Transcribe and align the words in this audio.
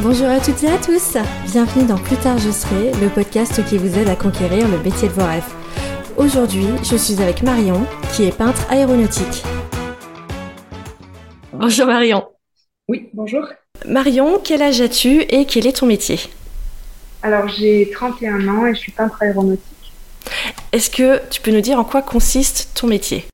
Bonjour 0.00 0.28
à 0.28 0.38
toutes 0.38 0.62
et 0.62 0.68
à 0.68 0.78
tous, 0.78 1.16
bienvenue 1.50 1.84
dans 1.84 1.98
Plus 1.98 2.16
tard 2.16 2.38
je 2.38 2.52
serai, 2.52 2.92
le 3.00 3.08
podcast 3.08 3.60
qui 3.68 3.78
vous 3.78 3.98
aide 3.98 4.08
à 4.08 4.14
conquérir 4.14 4.68
le 4.68 4.78
métier 4.78 5.08
de 5.08 5.12
vos 5.12 5.26
rêves. 5.26 5.52
Aujourd'hui, 6.16 6.66
je 6.84 6.94
suis 6.94 7.20
avec 7.20 7.42
Marion, 7.42 7.84
qui 8.12 8.22
est 8.22 8.36
peintre 8.36 8.64
aéronautique. 8.70 9.42
Bonjour 11.52 11.86
Marion. 11.86 12.28
Oui, 12.88 13.10
bonjour. 13.12 13.44
Marion, 13.86 14.40
quel 14.42 14.62
âge 14.62 14.80
as-tu 14.80 15.22
et 15.22 15.46
quel 15.46 15.66
est 15.66 15.78
ton 15.78 15.86
métier? 15.86 16.20
Alors 17.22 17.48
j'ai 17.48 17.90
31 17.92 18.46
ans 18.46 18.66
et 18.66 18.74
je 18.74 18.78
suis 18.78 18.92
peintre 18.92 19.20
aéronautique. 19.20 19.92
Est-ce 20.70 20.90
que 20.90 21.20
tu 21.28 21.40
peux 21.40 21.50
nous 21.50 21.60
dire 21.60 21.76
en 21.76 21.84
quoi 21.84 22.02
consiste 22.02 22.70
ton 22.74 22.86
métier? 22.86 23.24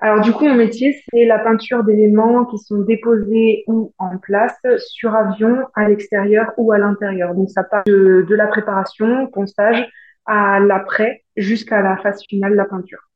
Alors 0.00 0.22
du 0.22 0.32
coup, 0.32 0.46
mon 0.46 0.54
métier, 0.54 0.98
c'est 1.12 1.26
la 1.26 1.38
peinture 1.38 1.84
d'éléments 1.84 2.46
qui 2.46 2.58
sont 2.58 2.78
déposés 2.78 3.64
ou 3.66 3.92
en 3.98 4.16
place 4.16 4.56
sur 4.78 5.14
avion, 5.14 5.58
à 5.74 5.88
l'extérieur 5.88 6.52
ou 6.56 6.72
à 6.72 6.78
l'intérieur. 6.78 7.34
Donc 7.34 7.50
ça 7.50 7.64
part 7.64 7.84
de, 7.84 8.24
la 8.30 8.46
préparation, 8.46 9.26
ponçage, 9.26 9.86
à 10.24 10.58
l'après, 10.58 11.24
jusqu'à 11.36 11.82
la 11.82 11.98
phase 11.98 12.22
finale 12.28 12.52
de 12.52 12.56
la 12.56 12.64
peinture. 12.64 13.10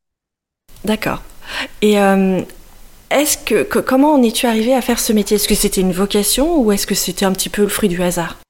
D'accord. 0.84 1.22
Et 1.80 1.98
euh, 1.98 2.40
est-ce 3.10 3.38
que, 3.38 3.80
comment 3.80 4.14
en 4.14 4.22
es-tu 4.22 4.46
arrivé 4.46 4.74
à 4.74 4.82
faire 4.82 4.98
ce 4.98 5.14
métier? 5.14 5.36
Est-ce 5.36 5.48
que 5.48 5.54
c'était 5.54 5.80
une 5.80 5.92
vocation 5.92 6.60
ou 6.60 6.70
est-ce 6.70 6.86
que 6.86 6.94
c'était 6.94 7.24
un 7.24 7.32
petit 7.32 7.48
peu 7.48 7.62
le 7.62 7.68
fruit 7.68 7.88
du 7.88 8.02
hasard? 8.02 8.40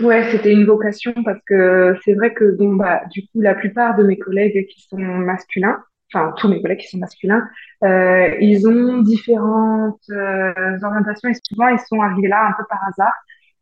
Ouais, 0.00 0.30
c'était 0.30 0.52
une 0.52 0.64
vocation 0.64 1.12
parce 1.24 1.38
que 1.46 1.96
c'est 2.04 2.14
vrai 2.14 2.34
que 2.34 2.56
bon 2.56 2.74
bah 2.74 3.02
du 3.12 3.22
coup 3.28 3.40
la 3.40 3.54
plupart 3.54 3.96
de 3.96 4.02
mes 4.02 4.18
collègues 4.18 4.66
qui 4.66 4.80
sont 4.88 4.98
masculins 4.98 5.78
enfin 6.14 6.32
tous 6.36 6.48
mes 6.48 6.62
collègues 6.62 6.80
qui 6.80 6.88
sont 6.88 6.98
masculins, 6.98 7.46
euh, 7.82 8.34
ils 8.40 8.68
ont 8.68 9.02
différentes 9.02 10.00
euh, 10.10 10.78
orientations 10.82 11.28
et 11.28 11.34
souvent 11.48 11.68
ils 11.68 11.78
sont 11.80 12.00
arrivés 12.00 12.28
là 12.28 12.48
un 12.48 12.52
peu 12.52 12.64
par 12.68 12.80
hasard. 12.88 13.14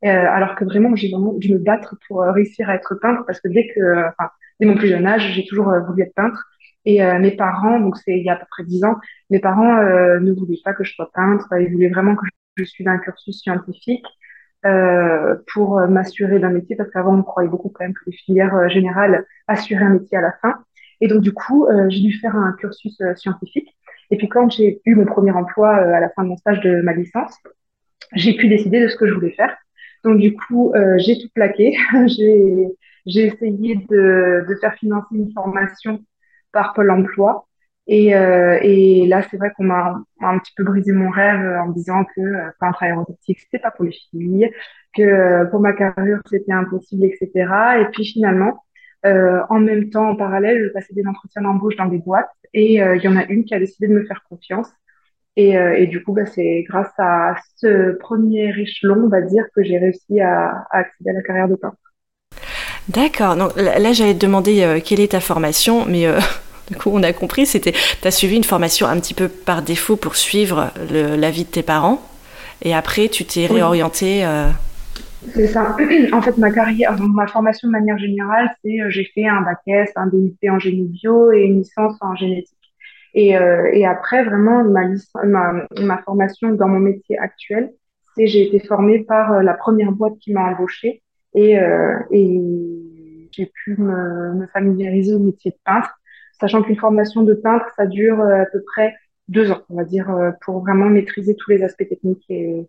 Euh, 0.04 0.08
alors 0.08 0.56
que 0.56 0.64
vraiment, 0.64 0.96
j'ai 0.96 1.10
vraiment 1.10 1.32
dû 1.34 1.52
me 1.52 1.58
battre 1.58 1.96
pour 2.08 2.22
euh, 2.22 2.32
réussir 2.32 2.68
à 2.68 2.74
être 2.74 2.94
peintre 2.96 3.24
parce 3.26 3.40
que 3.40 3.48
dès 3.48 3.68
que, 3.68 4.08
enfin, 4.08 4.30
dès 4.58 4.66
mon 4.66 4.74
plus 4.74 4.88
jeune 4.88 5.06
âge, 5.06 5.32
j'ai 5.32 5.44
toujours 5.46 5.68
euh, 5.70 5.80
voulu 5.80 6.02
être 6.02 6.14
peintre. 6.14 6.44
Et 6.84 7.00
mes 7.20 7.30
parents, 7.30 7.78
donc 7.78 7.96
c'est 7.96 8.18
il 8.18 8.24
y 8.24 8.28
a 8.28 8.32
à 8.32 8.36
peu 8.36 8.46
près 8.50 8.64
dix 8.64 8.82
ans, 8.82 8.96
mes 9.30 9.38
parents 9.38 9.76
ne 9.76 10.32
voulaient 10.32 10.58
pas 10.64 10.74
que 10.74 10.82
je 10.82 10.92
sois 10.92 11.08
peintre. 11.14 11.46
Ils 11.60 11.70
voulaient 11.72 11.90
vraiment 11.90 12.16
que 12.16 12.26
je 12.56 12.64
suive 12.64 12.88
un 12.88 12.98
cursus 12.98 13.40
scientifique. 13.40 14.04
Euh, 14.64 15.36
pour 15.52 15.80
m'assurer 15.88 16.38
d'un 16.38 16.50
métier 16.50 16.76
parce 16.76 16.90
qu'avant 16.90 17.16
on 17.16 17.22
croyait 17.22 17.48
beaucoup 17.48 17.68
quand 17.68 17.84
même 17.84 17.94
que 17.94 18.02
les 18.06 18.12
filières 18.12 18.68
générales 18.68 19.26
assuraient 19.48 19.84
un 19.84 19.90
métier 19.90 20.18
à 20.18 20.20
la 20.20 20.32
fin 20.40 20.64
et 21.02 21.08
donc, 21.08 21.20
du 21.20 21.32
coup, 21.32 21.66
euh, 21.66 21.90
j'ai 21.90 22.00
dû 22.00 22.12
faire 22.20 22.36
un 22.36 22.52
cursus 22.52 23.00
euh, 23.00 23.16
scientifique. 23.16 23.76
Et 24.12 24.16
puis, 24.16 24.28
quand 24.28 24.48
j'ai 24.50 24.80
eu 24.84 24.94
mon 24.94 25.04
premier 25.04 25.32
emploi 25.32 25.76
euh, 25.76 25.94
à 25.94 25.98
la 25.98 26.08
fin 26.10 26.22
de 26.22 26.28
mon 26.28 26.36
stage 26.36 26.60
de 26.60 26.80
ma 26.80 26.92
licence, 26.92 27.34
j'ai 28.14 28.34
pu 28.36 28.46
décider 28.48 28.80
de 28.80 28.86
ce 28.86 28.96
que 28.96 29.08
je 29.08 29.12
voulais 29.14 29.32
faire. 29.32 29.52
Donc, 30.04 30.20
du 30.20 30.36
coup, 30.36 30.72
j'ai 30.98 31.18
tout 31.18 31.28
plaqué. 31.34 31.76
j'ai, 32.06 32.68
j'ai 33.06 33.26
essayé 33.26 33.76
de, 33.90 34.44
de 34.48 34.54
faire 34.60 34.74
financer 34.74 35.16
une 35.16 35.32
formation 35.32 36.04
par 36.52 36.72
Pôle 36.72 36.90
emploi. 36.90 37.46
Et, 37.88 38.08
et 38.10 39.06
là, 39.08 39.22
c'est 39.22 39.36
vrai 39.38 39.50
qu'on 39.56 39.64
m'a 39.64 40.00
un 40.20 40.38
petit 40.38 40.52
peu 40.56 40.64
brisé 40.64 40.92
mon 40.92 41.10
rêve 41.10 41.40
en 41.62 41.68
me 41.68 41.74
disant 41.74 42.04
que 42.04 42.20
euh, 42.20 42.50
peintre 42.60 42.82
aéronautique, 42.82 43.40
c'était 43.40 43.58
pas 43.58 43.72
pour 43.72 43.84
les 43.84 43.92
filles, 43.92 44.50
que 44.94 45.50
pour 45.50 45.60
ma 45.60 45.72
carrière, 45.72 46.20
c'était 46.30 46.52
impossible, 46.52 47.04
etc. 47.06 47.80
Et 47.80 47.86
puis 47.92 48.04
finalement, 48.04 48.62
euh, 49.04 49.40
en 49.48 49.58
même 49.58 49.90
temps, 49.90 50.10
en 50.10 50.16
parallèle, 50.16 50.64
je 50.64 50.72
passais 50.72 50.94
des 50.94 51.06
entretiens 51.06 51.42
d'embauche 51.42 51.76
dans 51.76 51.86
des 51.86 51.98
boîtes 51.98 52.30
et 52.54 52.82
euh, 52.82 52.96
il 52.96 53.02
y 53.02 53.08
en 53.08 53.16
a 53.16 53.24
une 53.24 53.44
qui 53.44 53.54
a 53.54 53.58
décidé 53.58 53.88
de 53.88 53.94
me 53.94 54.04
faire 54.04 54.22
confiance. 54.28 54.68
Et, 55.34 55.56
euh, 55.56 55.74
et 55.76 55.86
du 55.86 56.04
coup, 56.04 56.12
bah, 56.12 56.26
c'est 56.26 56.64
grâce 56.68 56.92
à 56.98 57.34
ce 57.56 57.92
premier 57.92 58.54
échelon, 58.56 59.04
on 59.04 59.08
va 59.08 59.22
dire, 59.22 59.44
que 59.56 59.62
j'ai 59.62 59.78
réussi 59.78 60.20
à, 60.20 60.66
à, 60.70 60.78
accéder 60.78 61.10
à 61.10 61.14
la 61.14 61.22
carrière 61.22 61.48
de 61.48 61.56
peintre. 61.56 61.76
D'accord. 62.88 63.36
Donc 63.36 63.56
là, 63.56 63.92
j'allais 63.92 64.14
te 64.14 64.18
demander 64.18 64.80
quelle 64.84 65.00
est 65.00 65.12
ta 65.12 65.20
formation, 65.20 65.86
mais 65.86 66.06
du 66.70 66.76
coup, 66.76 66.90
on 66.92 67.02
a 67.02 67.12
compris, 67.12 67.46
c'était, 67.46 67.72
tu 67.72 68.06
as 68.06 68.10
suivi 68.10 68.36
une 68.36 68.44
formation 68.44 68.86
un 68.86 69.00
petit 69.00 69.14
peu 69.14 69.28
par 69.28 69.62
défaut 69.62 69.96
pour 69.96 70.16
suivre 70.16 70.70
la 70.90 71.30
vie 71.30 71.44
de 71.44 71.50
tes 71.50 71.62
parents. 71.62 72.02
Et 72.60 72.74
après, 72.74 73.08
tu 73.08 73.24
t'es 73.24 73.46
réorienté 73.46 74.24
c'est 75.34 75.46
ça. 75.46 75.76
En 76.12 76.22
fait, 76.22 76.36
ma 76.38 76.50
carrière, 76.50 76.96
ma 77.00 77.26
formation 77.26 77.68
de 77.68 77.72
manière 77.72 77.98
générale, 77.98 78.50
c'est 78.62 78.80
euh, 78.80 78.90
j'ai 78.90 79.04
fait 79.14 79.26
un 79.26 79.42
bac 79.42 79.58
S, 79.66 79.90
un 79.96 80.06
DUT 80.06 80.36
en 80.48 80.58
génie 80.58 80.88
bio 80.88 81.32
et 81.32 81.42
une 81.42 81.58
licence 81.58 81.96
en 82.00 82.14
génétique. 82.14 82.56
Et, 83.14 83.36
euh, 83.36 83.70
et 83.72 83.86
après, 83.86 84.24
vraiment, 84.24 84.64
ma, 84.64 84.82
ma, 85.24 85.66
ma, 85.78 85.98
formation 86.02 86.52
dans 86.52 86.68
mon 86.68 86.78
métier 86.78 87.18
actuel, 87.18 87.72
c'est 88.16 88.26
j'ai 88.26 88.46
été 88.46 88.66
formée 88.66 89.00
par 89.00 89.32
euh, 89.32 89.42
la 89.42 89.54
première 89.54 89.92
boîte 89.92 90.18
qui 90.18 90.32
m'a 90.32 90.44
embauchée 90.44 91.02
et, 91.34 91.58
euh, 91.58 91.94
et 92.10 92.40
j'ai 93.32 93.46
pu 93.46 93.76
me, 93.76 94.34
me, 94.34 94.46
familiariser 94.48 95.14
au 95.14 95.18
métier 95.18 95.50
de 95.50 95.56
peintre, 95.64 95.98
sachant 96.40 96.62
qu'une 96.62 96.76
formation 96.76 97.22
de 97.22 97.34
peintre, 97.34 97.66
ça 97.76 97.86
dure 97.86 98.20
à 98.20 98.46
peu 98.46 98.62
près 98.62 98.96
deux 99.28 99.50
ans, 99.50 99.62
on 99.70 99.76
va 99.76 99.84
dire, 99.84 100.10
pour 100.42 100.60
vraiment 100.60 100.86
maîtriser 100.86 101.36
tous 101.36 101.50
les 101.50 101.62
aspects 101.62 101.88
techniques 101.88 102.24
et, 102.28 102.66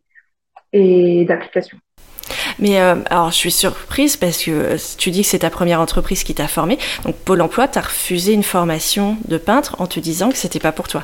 et 0.72 1.26
d'application. 1.26 1.78
Mais 2.60 2.80
euh, 2.80 2.96
alors, 3.10 3.32
je 3.32 3.36
suis 3.36 3.52
surprise 3.52 4.18
parce 4.18 4.44
que 4.44 4.52
euh, 4.52 4.78
tu 4.98 5.12
dis 5.12 5.22
que 5.22 5.28
c'est 5.28 5.40
ta 5.40 5.50
première 5.50 5.82
entreprise 5.82 6.24
qui 6.24 6.34
t'a 6.34 6.48
formé. 6.48 6.78
Donc, 7.06 7.16
Pôle 7.16 7.42
emploi 7.42 7.68
t'a 7.68 7.82
refusé 7.82 8.34
une 8.34 8.44
formation 8.44 9.18
de 9.28 9.38
peintre 9.38 9.80
en 9.82 9.88
te 9.88 10.00
disant 10.00 10.30
que 10.30 10.38
c'était 10.38 10.60
pas 10.60 10.72
pour 10.72 10.88
toi. 10.88 11.04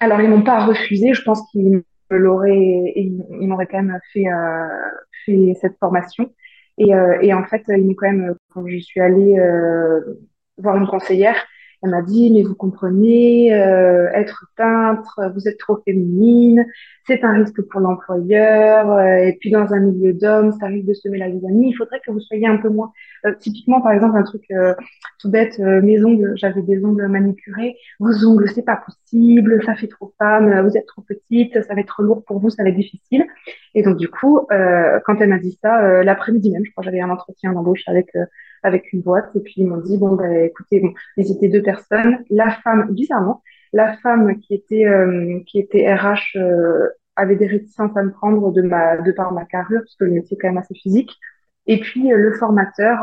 Alors, 0.00 0.20
ils 0.20 0.28
m'ont 0.28 0.42
pas 0.42 0.64
refusé. 0.64 1.14
Je 1.14 1.22
pense 1.22 1.40
qu'ils 1.50 1.82
l'auraient, 2.10 2.92
ils, 2.96 3.48
m'auraient 3.48 3.66
quand 3.66 3.82
même 3.82 3.98
fait, 4.12 4.26
euh, 4.26 5.54
cette 5.60 5.78
formation. 5.78 6.30
Et, 6.78 6.92
en 6.94 7.44
fait, 7.44 7.62
ils 7.68 7.86
m'ont 7.86 7.94
quand 7.94 8.10
même, 8.10 8.34
quand 8.52 8.66
je 8.66 8.78
suis 8.78 9.00
allée 9.00 9.36
voir 10.58 10.76
une 10.76 10.86
conseillère, 10.86 11.36
elle 11.82 11.90
m'a 11.90 12.02
dit, 12.02 12.32
mais 12.32 12.42
vous 12.42 12.54
comprenez, 12.54 13.48
être 13.48 14.46
peintre, 14.56 15.20
vous 15.34 15.48
êtes 15.48 15.58
trop 15.58 15.78
féminine, 15.84 16.66
c'est 17.06 17.22
un 17.22 17.32
risque 17.32 17.60
pour 17.62 17.80
l'employeur, 17.80 18.90
euh, 18.90 19.16
et 19.16 19.36
puis 19.38 19.50
dans 19.50 19.72
un 19.74 19.80
milieu 19.80 20.12
d'hommes, 20.14 20.52
ça 20.52 20.66
risque 20.66 20.86
de 20.86 20.94
semer 20.94 21.18
la 21.18 21.26
amis. 21.26 21.70
Il 21.70 21.74
faudrait 21.74 22.00
que 22.00 22.10
vous 22.10 22.20
soyez 22.20 22.46
un 22.46 22.56
peu 22.56 22.68
moins. 22.68 22.92
Euh, 23.26 23.34
typiquement, 23.38 23.80
par 23.80 23.92
exemple, 23.92 24.16
un 24.16 24.22
truc 24.22 24.44
tout 25.20 25.30
bête, 25.30 25.58
mes 25.58 26.02
ongles, 26.04 26.32
j'avais 26.36 26.62
des 26.62 26.84
ongles 26.84 27.06
manicurés. 27.08 27.76
Vos 28.00 28.24
ongles, 28.26 28.48
c'est 28.48 28.64
pas 28.64 28.76
possible, 28.76 29.62
ça 29.64 29.74
fait 29.74 29.88
trop 29.88 30.12
femme, 30.18 30.66
vous 30.66 30.76
êtes 30.76 30.86
trop 30.86 31.02
petite, 31.02 31.62
ça 31.62 31.74
va 31.74 31.80
être 31.80 32.02
lourd 32.02 32.24
pour 32.24 32.38
vous, 32.38 32.50
ça 32.50 32.62
va 32.62 32.70
être 32.70 32.76
difficile. 32.76 33.26
Et 33.74 33.82
donc, 33.82 33.96
du 33.96 34.08
coup, 34.08 34.46
quand 34.48 35.20
elle 35.20 35.28
m'a 35.28 35.38
dit 35.38 35.58
ça, 35.62 36.02
l'après-midi 36.02 36.50
même, 36.50 36.64
je 36.64 36.70
crois 36.70 36.84
j'avais 36.84 37.00
un 37.00 37.10
entretien 37.10 37.52
d'embauche 37.52 37.82
avec 37.86 38.10
avec 38.62 38.92
une 38.92 39.02
boîte. 39.02 39.30
Et 39.36 39.40
puis 39.40 39.54
ils 39.58 39.66
m'ont 39.66 39.80
dit 39.80 39.98
bon 39.98 40.16
bah 40.16 40.40
écoutez, 40.40 40.80
bon, 40.80 40.92
ils 41.16 41.30
étaient 41.30 41.48
deux 41.48 41.62
personnes. 41.62 42.24
La 42.30 42.50
femme, 42.50 42.88
bizarrement, 42.90 43.42
la 43.74 43.96
femme 43.98 44.38
qui 44.40 44.54
était 44.54 44.86
euh, 44.86 45.40
qui 45.46 45.58
était 45.58 45.92
RH 45.92 46.36
euh, 46.36 46.88
avait 47.16 47.36
des 47.36 47.48
réticences 47.48 47.96
à 47.96 48.02
me 48.04 48.12
prendre 48.12 48.52
de 48.52 48.62
ma 48.62 48.98
de 48.98 49.12
par 49.12 49.32
ma 49.32 49.44
carrure 49.44 49.80
parce 49.80 49.96
que 49.96 50.04
le 50.04 50.12
métier 50.12 50.36
est 50.36 50.40
quand 50.40 50.48
même 50.48 50.58
assez 50.58 50.74
physique. 50.74 51.10
Et 51.66 51.80
puis 51.80 52.12
euh, 52.12 52.16
le 52.16 52.32
formateur, 52.34 52.98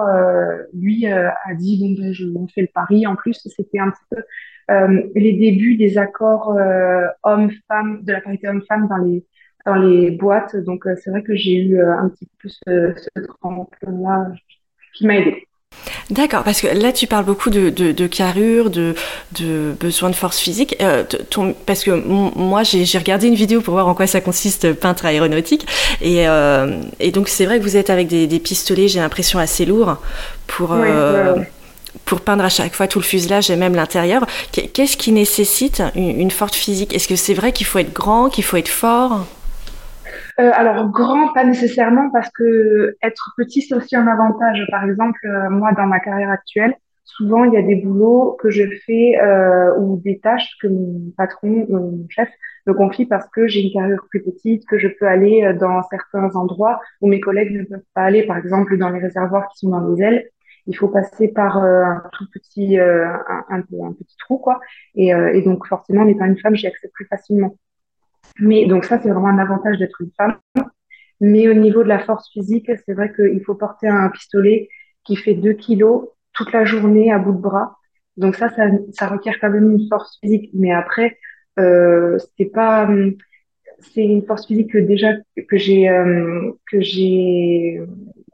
lui, 0.73 1.05
a 1.07 1.53
dit 1.57 1.79
bon 1.81 2.01
ben 2.01 2.13
je 2.13 2.25
on 2.25 2.47
le 2.55 2.67
pari. 2.73 3.05
En 3.05 3.15
plus, 3.15 3.33
c'était 3.55 3.79
un 3.79 3.91
petit 3.91 4.05
peu 4.09 4.23
les 5.15 5.33
débuts 5.33 5.75
des 5.75 5.97
accords 5.97 6.57
hommes-femmes, 7.23 8.03
de 8.03 8.13
la 8.13 8.21
parité 8.21 8.47
homme-femme 8.47 8.87
dans 8.87 8.97
les 8.97 9.25
dans 9.65 9.75
les 9.75 10.11
boîtes. 10.11 10.55
Donc 10.55 10.87
c'est 10.97 11.09
vrai 11.09 11.23
que 11.23 11.35
j'ai 11.35 11.55
eu 11.55 11.81
un 11.81 12.09
petit 12.09 12.29
peu 12.41 12.47
ce, 12.49 12.93
ce 12.95 13.21
tremplin-là 13.21 14.31
qui 14.93 15.05
m'a 15.05 15.17
aidé. 15.17 15.47
D'accord, 16.09 16.43
parce 16.43 16.59
que 16.59 16.67
là 16.67 16.91
tu 16.91 17.07
parles 17.07 17.23
beaucoup 17.23 17.49
de, 17.49 17.69
de, 17.69 17.93
de 17.93 18.07
carrure, 18.07 18.69
de, 18.69 18.95
de 19.39 19.73
besoin 19.79 20.09
de 20.09 20.15
force 20.15 20.39
physique. 20.39 20.75
Euh, 20.81 21.03
ton, 21.29 21.55
parce 21.65 21.83
que 21.85 21.91
moi 21.91 22.63
j'ai 22.63 22.97
regardé 22.97 23.27
une 23.27 23.35
vidéo 23.35 23.61
pour 23.61 23.75
voir 23.75 23.87
en 23.87 23.93
quoi 23.93 24.07
ça 24.07 24.19
consiste 24.19 24.73
peintre 24.73 25.05
aéronautique. 25.05 25.65
Et, 26.01 26.27
euh, 26.27 26.81
et 26.99 27.11
donc 27.11 27.29
c'est 27.29 27.45
vrai 27.45 27.59
que 27.59 27.63
vous 27.63 27.77
êtes 27.77 27.89
avec 27.89 28.07
des, 28.07 28.27
des 28.27 28.39
pistolets, 28.39 28.89
j'ai 28.89 28.99
l'impression 28.99 29.39
assez 29.39 29.65
lourds, 29.65 29.97
pour, 30.47 30.73
euh, 30.73 31.35
pour 32.03 32.19
peindre 32.19 32.43
à 32.43 32.49
chaque 32.49 32.75
fois 32.75 32.87
tout 32.87 32.99
le 32.99 33.05
fuselage 33.05 33.49
et 33.49 33.55
même 33.55 33.75
l'intérieur. 33.75 34.25
Qu'est-ce 34.51 34.97
qui 34.97 35.13
nécessite 35.13 35.81
une, 35.95 36.19
une 36.19 36.31
forte 36.31 36.55
physique? 36.55 36.93
Est-ce 36.93 37.07
que 37.07 37.15
c'est 37.15 37.33
vrai 37.33 37.53
qu'il 37.53 37.65
faut 37.65 37.79
être 37.79 37.93
grand, 37.93 38.27
qu'il 38.29 38.43
faut 38.43 38.57
être 38.57 38.67
fort? 38.67 39.25
Euh, 40.41 40.51
alors 40.53 40.89
grand, 40.89 41.33
pas 41.33 41.43
nécessairement 41.43 42.09
parce 42.11 42.29
que 42.31 42.95
être 43.03 43.33
petit 43.37 43.61
c'est 43.61 43.75
aussi 43.75 43.95
un 43.95 44.07
avantage. 44.07 44.65
Par 44.71 44.83
exemple, 44.85 45.19
euh, 45.25 45.49
moi 45.49 45.71
dans 45.73 45.85
ma 45.85 45.99
carrière 45.99 46.31
actuelle, 46.31 46.75
souvent 47.03 47.43
il 47.43 47.53
y 47.53 47.57
a 47.57 47.61
des 47.61 47.75
boulots 47.75 48.37
que 48.41 48.49
je 48.49 48.63
fais 48.85 49.19
euh, 49.21 49.77
ou 49.77 50.01
des 50.03 50.19
tâches 50.19 50.57
que 50.61 50.67
mon 50.67 51.11
patron, 51.17 51.67
mon 51.69 52.05
chef 52.09 52.29
me 52.65 52.73
confie 52.73 53.05
parce 53.05 53.27
que 53.29 53.47
j'ai 53.47 53.61
une 53.61 53.73
carrière 53.73 54.03
plus 54.09 54.23
petite, 54.23 54.65
que 54.67 54.79
je 54.79 54.87
peux 54.87 55.07
aller 55.07 55.53
dans 55.59 55.83
certains 55.83 56.35
endroits 56.35 56.81
où 57.01 57.07
mes 57.07 57.19
collègues 57.19 57.51
ne 57.51 57.63
peuvent 57.63 57.79
pas 57.93 58.03
aller. 58.03 58.23
Par 58.25 58.37
exemple, 58.37 58.77
dans 58.77 58.89
les 58.89 58.99
réservoirs 58.99 59.47
qui 59.49 59.59
sont 59.59 59.69
dans 59.69 59.87
les 59.89 60.01
ailes, 60.03 60.29
il 60.67 60.75
faut 60.75 60.87
passer 60.87 61.27
par 61.27 61.57
un 61.57 62.03
tout 62.13 62.25
petit, 62.33 62.79
un, 62.79 63.19
un, 63.49 63.61
petit 63.61 64.17
trou 64.17 64.37
quoi. 64.37 64.59
Et, 64.95 65.09
et 65.09 65.41
donc 65.43 65.67
forcément, 65.67 66.05
n'étant 66.05 66.25
une 66.25 66.39
femme, 66.39 66.55
j'y 66.55 66.67
accède 66.67 66.91
plus 66.93 67.05
facilement. 67.05 67.55
Mais 68.41 68.65
donc 68.65 68.85
ça, 68.85 68.99
c'est 69.01 69.09
vraiment 69.09 69.27
un 69.29 69.37
avantage 69.37 69.77
d'être 69.77 70.01
une 70.01 70.11
femme. 70.17 70.37
Mais 71.21 71.47
au 71.47 71.53
niveau 71.53 71.83
de 71.83 71.87
la 71.89 71.99
force 71.99 72.29
physique, 72.31 72.69
c'est 72.85 72.93
vrai 72.93 73.13
qu'il 73.13 73.43
faut 73.45 73.55
porter 73.55 73.87
un 73.87 74.09
pistolet 74.09 74.69
qui 75.05 75.15
fait 75.15 75.35
2 75.35 75.53
kilos 75.53 76.09
toute 76.33 76.51
la 76.51 76.65
journée 76.65 77.11
à 77.13 77.19
bout 77.19 77.33
de 77.33 77.39
bras. 77.39 77.77
Donc 78.17 78.35
ça, 78.35 78.49
ça, 78.49 78.65
ça 78.93 79.07
requiert 79.07 79.39
quand 79.39 79.51
même 79.51 79.71
une 79.71 79.87
force 79.89 80.17
physique. 80.21 80.49
Mais 80.53 80.73
après, 80.73 81.17
euh, 81.59 82.17
c'est 82.37 82.45
pas, 82.51 82.89
c'est 83.79 84.03
une 84.03 84.25
force 84.25 84.47
physique 84.47 84.71
que 84.71 84.77
déjà 84.79 85.13
que 85.47 85.57
j'ai 85.57 85.89
euh, 85.89 86.51
que 86.69 86.81
j'ai 86.81 87.81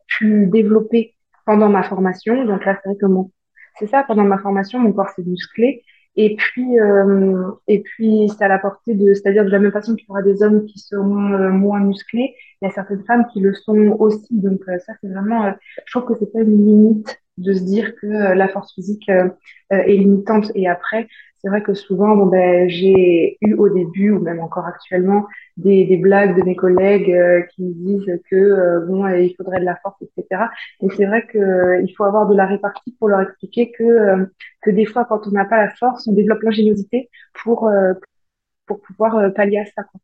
pu 0.08 0.48
développer 0.48 1.16
pendant 1.46 1.70
ma 1.70 1.84
formation. 1.84 2.46
Donc 2.46 2.66
là, 2.66 2.80
c'est 2.82 2.90
vrai 2.90 2.98
que 3.00 3.06
mon, 3.06 3.32
c'est 3.80 3.88
ça, 3.88 4.04
pendant 4.04 4.24
ma 4.24 4.38
formation, 4.40 4.80
mon 4.80 4.94
corps 4.94 5.10
s'est 5.10 5.24
musclé. 5.24 5.84
Et 6.18 6.36
puis, 6.36 6.80
euh, 6.80 7.52
et 7.68 7.82
puis, 7.82 8.28
c'est 8.30 8.44
à 8.44 8.48
la 8.48 8.58
portée 8.58 8.96
de, 8.96 9.14
c'est-à-dire 9.14 9.46
de 9.46 9.52
la 9.52 9.60
même 9.60 9.72
façon 9.72 9.96
qu'il 9.96 10.08
y 10.08 10.12
aura 10.12 10.24
des 10.24 10.42
hommes 10.42 10.66
qui 10.66 10.80
seront 10.80 11.32
euh, 11.34 11.50
moins 11.50 11.80
musclés, 11.80 12.34
il 12.62 12.66
y 12.66 12.68
a 12.68 12.74
certaines 12.74 13.06
femmes 13.06 13.28
qui 13.32 13.40
le 13.40 13.54
sont 13.54 13.96
aussi. 14.00 14.28
Donc 14.32 14.62
euh, 14.68 14.80
ça, 14.80 14.94
c'est 15.00 15.10
vraiment, 15.10 15.46
euh, 15.46 15.52
je 15.86 15.92
trouve 15.98 16.10
que 16.10 16.20
c'est 16.20 16.34
pas 16.34 16.42
une 16.42 16.66
limite 16.66 17.22
de 17.38 17.54
se 17.54 17.64
dire 17.64 17.96
que 18.02 18.08
la 18.08 18.48
force 18.48 18.74
physique 18.74 19.08
est 19.70 19.96
limitante. 19.96 20.52
Et 20.56 20.68
après, 20.68 21.08
c'est 21.42 21.50
vrai 21.50 21.62
que 21.62 21.74
souvent, 21.74 22.16
bon, 22.16 22.26
ben, 22.26 22.68
j'ai 22.68 23.38
eu 23.42 23.54
au 23.54 23.70
début, 23.70 24.12
ou 24.12 24.20
même 24.20 24.40
encore 24.40 24.66
actuellement, 24.66 25.28
des, 25.56 25.86
des 25.86 25.98
blagues 25.98 26.36
de 26.38 26.44
mes 26.44 26.56
collègues 26.56 27.12
euh, 27.12 27.42
qui 27.54 27.64
me 27.64 27.74
disent 27.74 28.20
que 28.30 28.36
euh, 28.36 28.86
bon, 28.88 29.06
euh, 29.06 29.20
il 29.20 29.36
faudrait 29.36 29.60
de 29.60 29.66
la 29.66 29.76
force, 29.76 29.98
etc. 30.02 30.46
Et 30.82 30.88
c'est 30.96 31.06
vrai 31.06 31.26
que 31.28 31.84
il 31.84 31.94
faut 31.96 32.04
avoir 32.04 32.28
de 32.28 32.36
la 32.36 32.46
répartie 32.48 32.96
pour 32.98 33.08
leur 33.10 33.22
expliquer 33.22 33.72
que 33.72 34.28
que 34.64 34.72
des 34.72 34.86
fois, 34.86 35.06
quand 35.06 35.28
on 35.28 35.32
n'a 35.32 35.46
pas 35.46 35.58
la 35.58 35.70
force, 35.70 36.08
on 36.08 36.14
développe 36.14 36.42
l'ingéniosité 36.42 37.10
pour 37.44 37.70
pour 38.66 38.82
pouvoir 38.82 39.32
pallier 39.34 39.60
à 39.60 39.66
ça. 39.66 39.84
Quoi. 39.84 40.02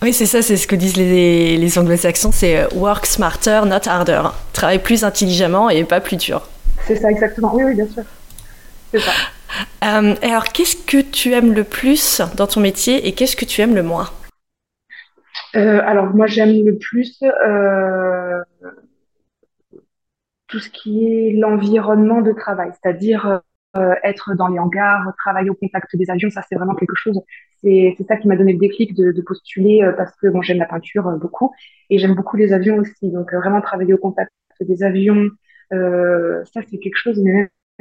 Oui, 0.00 0.12
c'est 0.12 0.26
ça, 0.26 0.42
c'est 0.42 0.56
ce 0.56 0.66
que 0.66 0.74
disent 0.74 0.96
les, 0.96 1.56
les 1.56 1.78
anglo-saxons, 1.78 2.32
c'est 2.32 2.74
work 2.74 3.06
smarter, 3.06 3.60
not 3.66 3.86
harder. 3.86 4.22
Travaille 4.52 4.80
plus 4.80 5.04
intelligemment 5.04 5.70
et 5.70 5.84
pas 5.84 6.00
plus 6.00 6.16
dur. 6.16 6.48
C'est 6.86 6.96
ça, 6.96 7.10
exactement. 7.10 7.54
Oui, 7.54 7.62
oui, 7.64 7.74
bien 7.74 7.86
sûr. 7.86 8.02
C'est 8.90 8.98
ça. 8.98 9.12
Euh, 9.84 10.14
alors, 10.22 10.44
qu'est-ce 10.44 10.76
que 10.76 11.02
tu 11.02 11.32
aimes 11.32 11.52
le 11.52 11.64
plus 11.64 12.22
dans 12.36 12.46
ton 12.46 12.60
métier 12.60 13.06
et 13.06 13.12
qu'est-ce 13.12 13.36
que 13.36 13.44
tu 13.44 13.60
aimes 13.60 13.74
le 13.74 13.82
moins? 13.82 14.08
Euh, 15.56 15.80
Alors, 15.84 16.14
moi, 16.14 16.26
j'aime 16.26 16.64
le 16.64 16.78
plus 16.78 17.22
euh, 17.22 18.40
tout 20.48 20.58
ce 20.58 20.70
qui 20.70 21.04
est 21.06 21.32
l'environnement 21.32 22.20
de 22.20 22.32
travail, 22.32 22.70
c'est-à-dire 22.80 23.40
être 24.04 24.34
dans 24.34 24.48
les 24.48 24.58
hangars, 24.58 25.14
travailler 25.16 25.48
au 25.48 25.54
contact 25.54 25.96
des 25.96 26.10
avions, 26.10 26.28
ça 26.28 26.42
c'est 26.46 26.56
vraiment 26.56 26.74
quelque 26.74 26.94
chose. 26.94 27.18
C'est 27.62 27.96
ça 28.06 28.18
qui 28.18 28.28
m'a 28.28 28.36
donné 28.36 28.52
le 28.52 28.58
déclic 28.58 28.94
de, 28.94 29.18
postuler 29.22 29.80
parce 29.96 30.14
que 30.16 30.28
j'aime 30.42 30.58
la 30.58 30.66
peinture 30.66 31.04
beaucoup 31.12 31.54
et 31.88 31.96
j'aime 31.96 32.14
beaucoup 32.14 32.36
les 32.36 32.52
avions 32.52 32.76
aussi. 32.76 33.10
Donc 33.10 33.32
vraiment 33.32 33.62
travailler 33.62 33.94
au 33.94 33.96
contact 33.96 34.30
des 34.60 34.82
avions, 34.82 35.30
ça 35.70 36.60
c'est 36.68 36.78
quelque 36.80 36.98
chose 36.98 37.18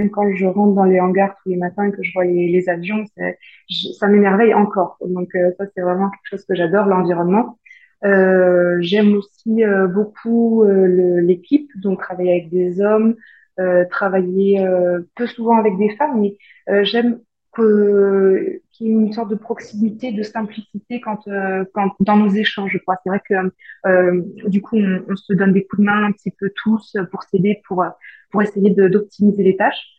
quand 0.10 0.32
je 0.34 0.46
rentre 0.46 0.74
dans 0.74 0.86
les 0.86 1.00
hangars 1.00 1.36
tous 1.42 1.50
les 1.50 1.58
matins 1.58 1.86
et 1.86 1.92
que 1.92 2.04
je 2.04 2.12
vois 2.14 2.26
les, 2.26 2.70
avions, 2.70 3.06
ça 3.98 4.08
m'émerveille 4.08 4.54
encore. 4.54 4.98
Donc 5.06 5.36
euh, 5.36 5.52
ça, 5.58 5.66
c'est 5.76 5.82
vraiment 5.82 6.10
quelque 6.10 6.38
chose 6.38 6.46
que 6.46 6.56
j'adore, 6.56 6.86
l'environnement. 6.86 7.58
Euh, 8.04 8.78
j'aime 8.82 9.14
aussi 9.14 9.64
euh, 9.64 9.88
beaucoup 9.88 10.64
l'équipe, 10.66 11.70
donc 11.78 12.00
travailler 12.00 12.32
avec 12.32 12.50
des 12.50 12.82
hommes, 12.82 13.16
travailler 13.92 14.66
peu 15.16 15.28
souvent 15.28 15.58
avec 15.58 15.78
des 15.78 15.96
femmes, 15.96 16.20
mais 16.20 16.36
j'aime 16.84 17.20
qu'il 17.56 18.88
y 18.88 18.90
ait 18.90 18.92
une 18.92 19.14
sorte 19.14 19.30
de 19.30 19.36
proximité, 19.36 20.12
de 20.12 20.24
simplicité 20.24 21.02
quand, 21.02 21.26
quand 21.74 21.92
dans 22.00 22.18
nos 22.18 22.30
échanges. 22.30 22.72
Je 22.74 22.78
crois, 22.78 22.98
c'est 23.04 23.10
vrai 23.10 23.22
que 23.28 24.50
du 24.50 24.62
coup, 24.62 24.78
on, 24.78 25.04
on, 25.10 25.16
se 25.16 25.34
donne 25.34 25.54
des 25.54 25.66
coups 25.66 25.82
de 25.82 25.86
main 25.86 26.06
un 26.06 26.12
petit 26.12 26.32
peu 26.32 26.52
tous 26.56 26.96
pour 27.12 27.24
s'aider, 27.24 27.62
pour 27.68 27.84
pour 28.32 28.42
essayer 28.42 28.72
d'optimiser 28.72 29.44
les 29.44 29.58
tâches. 29.58 29.98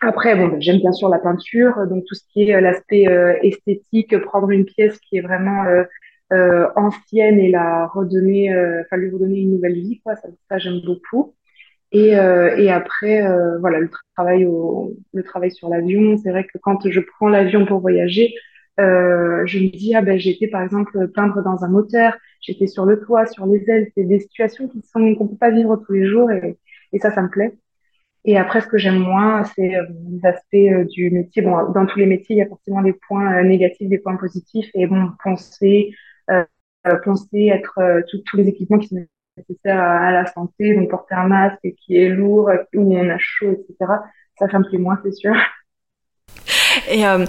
Après, 0.00 0.36
bon, 0.36 0.48
ben, 0.48 0.60
j'aime 0.60 0.78
bien 0.78 0.92
sûr 0.92 1.08
la 1.08 1.18
peinture, 1.18 1.86
donc 1.86 2.04
tout 2.06 2.14
ce 2.14 2.22
qui 2.28 2.42
est 2.42 2.54
euh, 2.54 2.60
l'aspect 2.60 3.08
euh, 3.08 3.38
esthétique, 3.42 4.18
prendre 4.22 4.50
une 4.50 4.64
pièce 4.64 4.98
qui 4.98 5.16
est 5.16 5.20
vraiment 5.20 5.64
euh, 6.32 6.68
ancienne 6.76 7.38
et 7.38 7.50
la 7.50 7.86
redonner, 7.86 8.50
enfin 8.80 8.96
lui 8.96 9.10
redonner 9.10 9.40
une 9.40 9.52
nouvelle 9.52 9.74
vie, 9.74 10.00
quoi. 10.02 10.16
Ça, 10.16 10.28
ça 10.50 10.58
j'aime 10.58 10.80
beaucoup. 10.84 11.34
Et, 11.94 12.08
et 12.08 12.70
après, 12.70 13.22
voilà, 13.60 13.78
le 13.78 13.88
travail 14.16 14.46
le 15.12 15.22
travail 15.22 15.50
sur 15.52 15.68
l'avion. 15.68 16.16
C'est 16.18 16.30
vrai 16.30 16.44
que 16.44 16.58
quand 16.58 16.88
je 16.90 17.00
prends 17.00 17.28
l'avion 17.28 17.66
pour 17.66 17.80
voyager, 17.80 18.34
je 18.78 19.58
me 19.58 19.70
dis 19.70 19.94
ah 19.94 20.02
ben 20.02 20.18
été 20.18 20.48
par 20.48 20.62
exemple 20.62 21.08
peindre 21.14 21.42
dans 21.42 21.64
un 21.64 21.68
moteur, 21.68 22.14
j'étais 22.40 22.66
sur 22.66 22.84
le 22.84 23.00
toit, 23.00 23.26
sur 23.26 23.46
les 23.46 23.64
ailes. 23.70 23.90
C'est 23.94 24.04
des 24.04 24.20
situations 24.20 24.68
qui 24.68 24.82
sont 24.82 25.14
qu'on 25.14 25.28
peut 25.28 25.36
pas 25.36 25.50
vivre 25.50 25.76
tous 25.86 25.92
les 25.92 26.06
jours 26.06 26.30
et, 26.30 26.58
ça, 26.98 27.10
ça 27.10 27.22
me 27.22 27.28
plaît. 27.28 27.52
Et 28.24 28.38
après, 28.38 28.60
ce 28.60 28.66
que 28.68 28.78
j'aime 28.78 28.98
moins, 28.98 29.44
c'est 29.44 29.76
euh, 29.76 29.84
les 30.10 30.26
aspects 30.26 30.54
euh, 30.54 30.84
du 30.84 31.10
métier. 31.10 31.42
Bon, 31.42 31.70
dans 31.72 31.86
tous 31.86 31.98
les 31.98 32.06
métiers, 32.06 32.36
il 32.36 32.38
y 32.38 32.42
a 32.42 32.46
forcément 32.48 32.82
des 32.82 32.94
points 32.94 33.40
euh, 33.40 33.42
négatifs, 33.44 33.88
des 33.88 33.98
points 33.98 34.16
positifs. 34.16 34.70
Et 34.74 34.86
bon, 34.86 35.10
penser, 35.22 35.94
euh, 36.30 36.44
penser 37.04 37.50
être 37.52 37.78
tous 38.26 38.36
les 38.36 38.48
équipements 38.48 38.78
qui 38.78 38.88
sont 38.88 39.06
nécessaires 39.36 39.80
à, 39.80 40.12
la 40.12 40.26
santé, 40.26 40.74
donc 40.74 40.90
porter 40.90 41.14
un 41.14 41.28
masque 41.28 41.66
qui 41.78 41.96
est 41.96 42.08
lourd, 42.08 42.50
où 42.74 42.96
on 42.96 43.10
a 43.10 43.18
chaud, 43.18 43.52
etc. 43.52 43.92
Ça, 44.38 44.46
plaît 44.48 44.78
moins, 44.78 44.98
c'est 45.04 45.12
sûr. 45.12 45.34
Et 46.90 47.06
euh, 47.06 47.24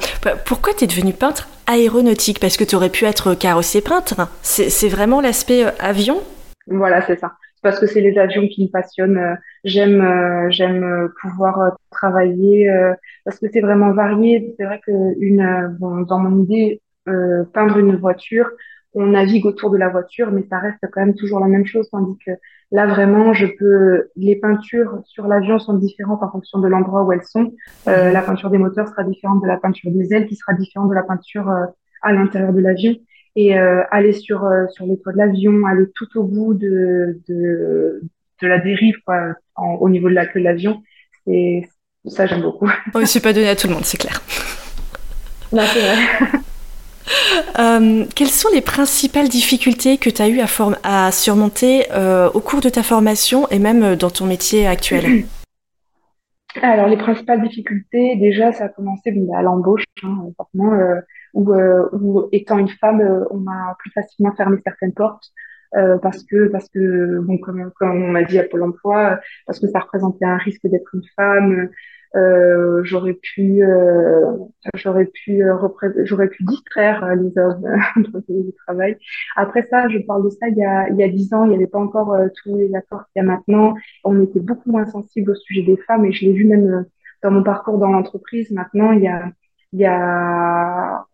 pourquoi 0.46 0.74
tu 0.74 0.86
es 0.86 0.88
devenu 0.88 1.13
peintre 1.13 1.48
aéronautique? 1.68 2.40
Parce 2.40 2.57
que 2.57 2.63
tu 2.63 2.75
aurais 2.75 2.90
pu 2.90 3.06
être 3.06 3.36
carrossier 3.36 3.81
peintre. 3.81 4.16
C'est 4.42 4.90
vraiment 4.90 5.22
l'aspect 5.22 5.66
avion? 5.80 6.22
Voilà, 6.68 7.02
c'est 7.02 7.19
ça 7.19 7.34
parce 7.66 7.80
que 7.80 7.88
c'est 7.88 8.02
les 8.02 8.18
avions 8.19 8.48
qui 8.48 8.63
me 8.63 8.69
passionnent. 8.69 9.18
Euh, 9.18 9.36
j'aime 9.63 10.00
euh, 10.00 10.52
j'aime 10.52 10.84
euh, 10.84 11.07
pouvoir 11.19 11.75
travailler 11.90 12.69
parce 13.25 13.40
que 13.40 13.48
c'est 13.52 13.60
vraiment 13.60 13.92
varié. 13.92 14.54
C'est 14.57 14.66
vrai 14.66 14.80
que 14.86 14.92
une 15.19 15.75
bon, 15.80 16.02
dans 16.02 16.19
mon 16.19 16.44
idée 16.44 16.81
peindre 17.06 17.78
une 17.78 17.96
voiture, 17.98 18.50
on 18.95 19.07
navigue 19.07 19.45
autour 19.45 19.69
de 19.69 19.77
la 19.77 19.89
voiture, 19.89 20.31
mais 20.31 20.44
ça 20.50 20.59
reste 20.59 20.80
quand 20.92 21.01
même 21.01 21.15
toujours 21.15 21.39
la 21.39 21.47
même 21.47 21.65
chose. 21.65 21.89
Tandis 21.92 22.18
que 22.25 22.31
là 22.71 22.88
vraiment, 22.88 23.33
je 23.33 23.45
peux 23.45 24.09
les 24.15 24.38
peintures 24.38 25.00
sur 25.06 25.27
l'avion 25.27 25.59
sont 25.59 25.75
différentes 25.75 26.24
en 26.24 26.31
fonction 26.31 26.59
de 26.59 26.68
l'endroit 26.68 27.03
où 27.03 27.12
elles 27.12 27.24
sont. 27.24 27.53
la 27.86 28.21
peinture 28.21 28.50
des 28.50 28.57
moteurs 28.57 28.88
sera 28.88 29.03
différente 29.03 29.42
de 29.42 29.47
la 29.47 29.57
peinture 29.57 29.92
des 29.92 30.13
ailes, 30.13 30.27
qui 30.27 30.36
sera 30.36 30.53
différente 30.53 30.89
de 30.89 30.95
la 30.95 31.03
peinture 31.03 31.50
à 32.01 32.13
l'intérieur 32.13 32.53
de 32.53 32.62
l'avion 32.62 32.95
et 33.36 33.57
euh, 33.57 33.83
aller 33.92 34.13
sur 34.13 34.45
euh, 34.45 34.68
sur 34.69 34.86
les 34.86 34.97
toits 35.00 35.13
de 35.13 35.18
l'avion, 35.18 35.65
aller 35.65 35.86
tout 35.94 36.07
au 36.18 36.23
bout 36.23 36.54
de 36.54 37.19
de, 37.28 38.02
de 38.42 38.47
la 38.47 38.59
dérive 38.59 38.95
quoi, 39.06 39.33
au 39.57 39.90
niveau 39.90 40.09
de 40.09 40.14
la 40.14 40.25
queue 40.25 40.40
de 40.40 40.45
l'avion, 40.45 40.81
c'est 41.25 41.68
ça 42.07 42.25
j'aime 42.25 42.42
beaucoup. 42.42 42.69
Oui, 42.94 43.07
c'est 43.07 43.21
pas 43.21 43.33
donné 43.33 43.49
à 43.49 43.56
tout 43.56 43.68
le 43.68 43.73
monde, 43.73 43.85
c'est 43.85 43.97
clair. 43.97 44.21
Là, 45.52 45.64
c'est 45.66 45.80
vrai. 45.80 46.40
Euh, 47.59 48.06
quelles 48.16 48.30
sont 48.30 48.50
les 48.54 48.62
principales 48.62 49.30
difficultés 49.30 49.97
que 49.97 50.09
tu 50.09 50.21
as 50.21 50.28
eu 50.28 50.40
à, 50.83 51.12
surmonter 51.12 51.85
euh, 51.92 52.30
au 52.33 52.40
cours 52.40 52.62
de 52.62 52.69
ta 52.69 52.83
formation 52.83 53.47
et 53.50 53.59
même 53.59 53.95
dans 53.95 54.09
ton 54.09 54.26
métier 54.26 54.68
actuel? 54.68 55.26
Alors, 56.62 56.88
les 56.88 56.97
principales 56.97 57.42
difficultés, 57.42 58.16
déjà, 58.16 58.54
ça 58.54 58.66
a 58.66 58.69
commencé 58.69 59.14
à 59.35 59.42
l'embauche, 59.42 59.83
hein. 60.04 60.30
Euh, 60.56 61.02
où, 61.33 61.54
euh, 61.54 62.30
étant 62.31 62.57
une 62.57 62.69
femme, 62.69 63.02
euh, 63.02 63.26
on 63.30 63.38
m'a 63.38 63.76
plus 63.80 63.92
facilement 63.92 64.33
fermé 64.35 64.57
certaines 64.64 64.94
portes. 64.94 65.31
Euh, 65.76 65.97
parce 65.97 66.24
que 66.24 66.47
parce 66.47 66.69
que 66.69 67.19
bon 67.19 67.38
comme 67.38 67.69
on 67.81 68.12
m'a 68.12 68.24
dit 68.24 68.40
à 68.40 68.44
Pôle 68.44 68.64
Emploi 68.64 69.19
parce 69.45 69.59
que 69.59 69.68
ça 69.68 69.80
représentait 69.80 70.24
un 70.24 70.38
risque 70.38 70.66
d'être 70.68 70.94
une 70.94 71.02
femme 71.18 71.69
euh, 72.16 72.81
j'aurais 72.84 73.14
pu 73.14 73.64
euh, 73.64 74.38
j'aurais 74.76 75.06
pu 75.06 75.44
j'aurais 76.04 76.30
pu 76.30 76.44
distraire 76.44 77.16
les 77.16 77.38
hommes 77.38 77.62
dans 78.14 78.22
le 78.30 78.52
travail 78.66 78.98
après 79.36 79.68
ça 79.69 79.88
je 79.90 80.00
parle 80.00 80.24
de 80.26 80.30
ça 80.30 80.48
il 80.48 80.57
y 80.57 80.64
a 80.64 80.90
il 80.90 80.98
y 80.98 81.04
a 81.04 81.10
dix 81.10 81.34
ans 81.34 81.45
il 81.45 81.50
n'y 81.50 81.56
avait 81.56 81.68
pas 81.68 81.80
encore 81.80 82.16
tous 82.42 82.57
les 82.57 82.74
accords 82.76 83.06
qu'il 83.12 83.22
y 83.22 83.26
a 83.26 83.28
maintenant 83.28 83.76
on 84.04 84.22
était 84.22 84.40
beaucoup 84.40 84.72
moins 84.72 84.86
sensible 84.86 85.31
au 85.31 85.36
sujet 85.36 85.64
des 85.64 85.78
femmes 85.78 86.06
et 86.06 86.12
je 86.12 86.26
l'ai 86.26 86.34
vu 86.34 86.45
même 86.45 86.86
dans 87.24 87.31
mon 87.31 87.44
parcours 87.44 87.78
dans 87.78 87.92
l'entreprise 87.92 88.52
maintenant 88.52 88.92
il 88.92 89.04
y 89.04 89.07
a 89.07 89.30
il 89.74 89.80
y 89.80 89.86
a 89.86 91.06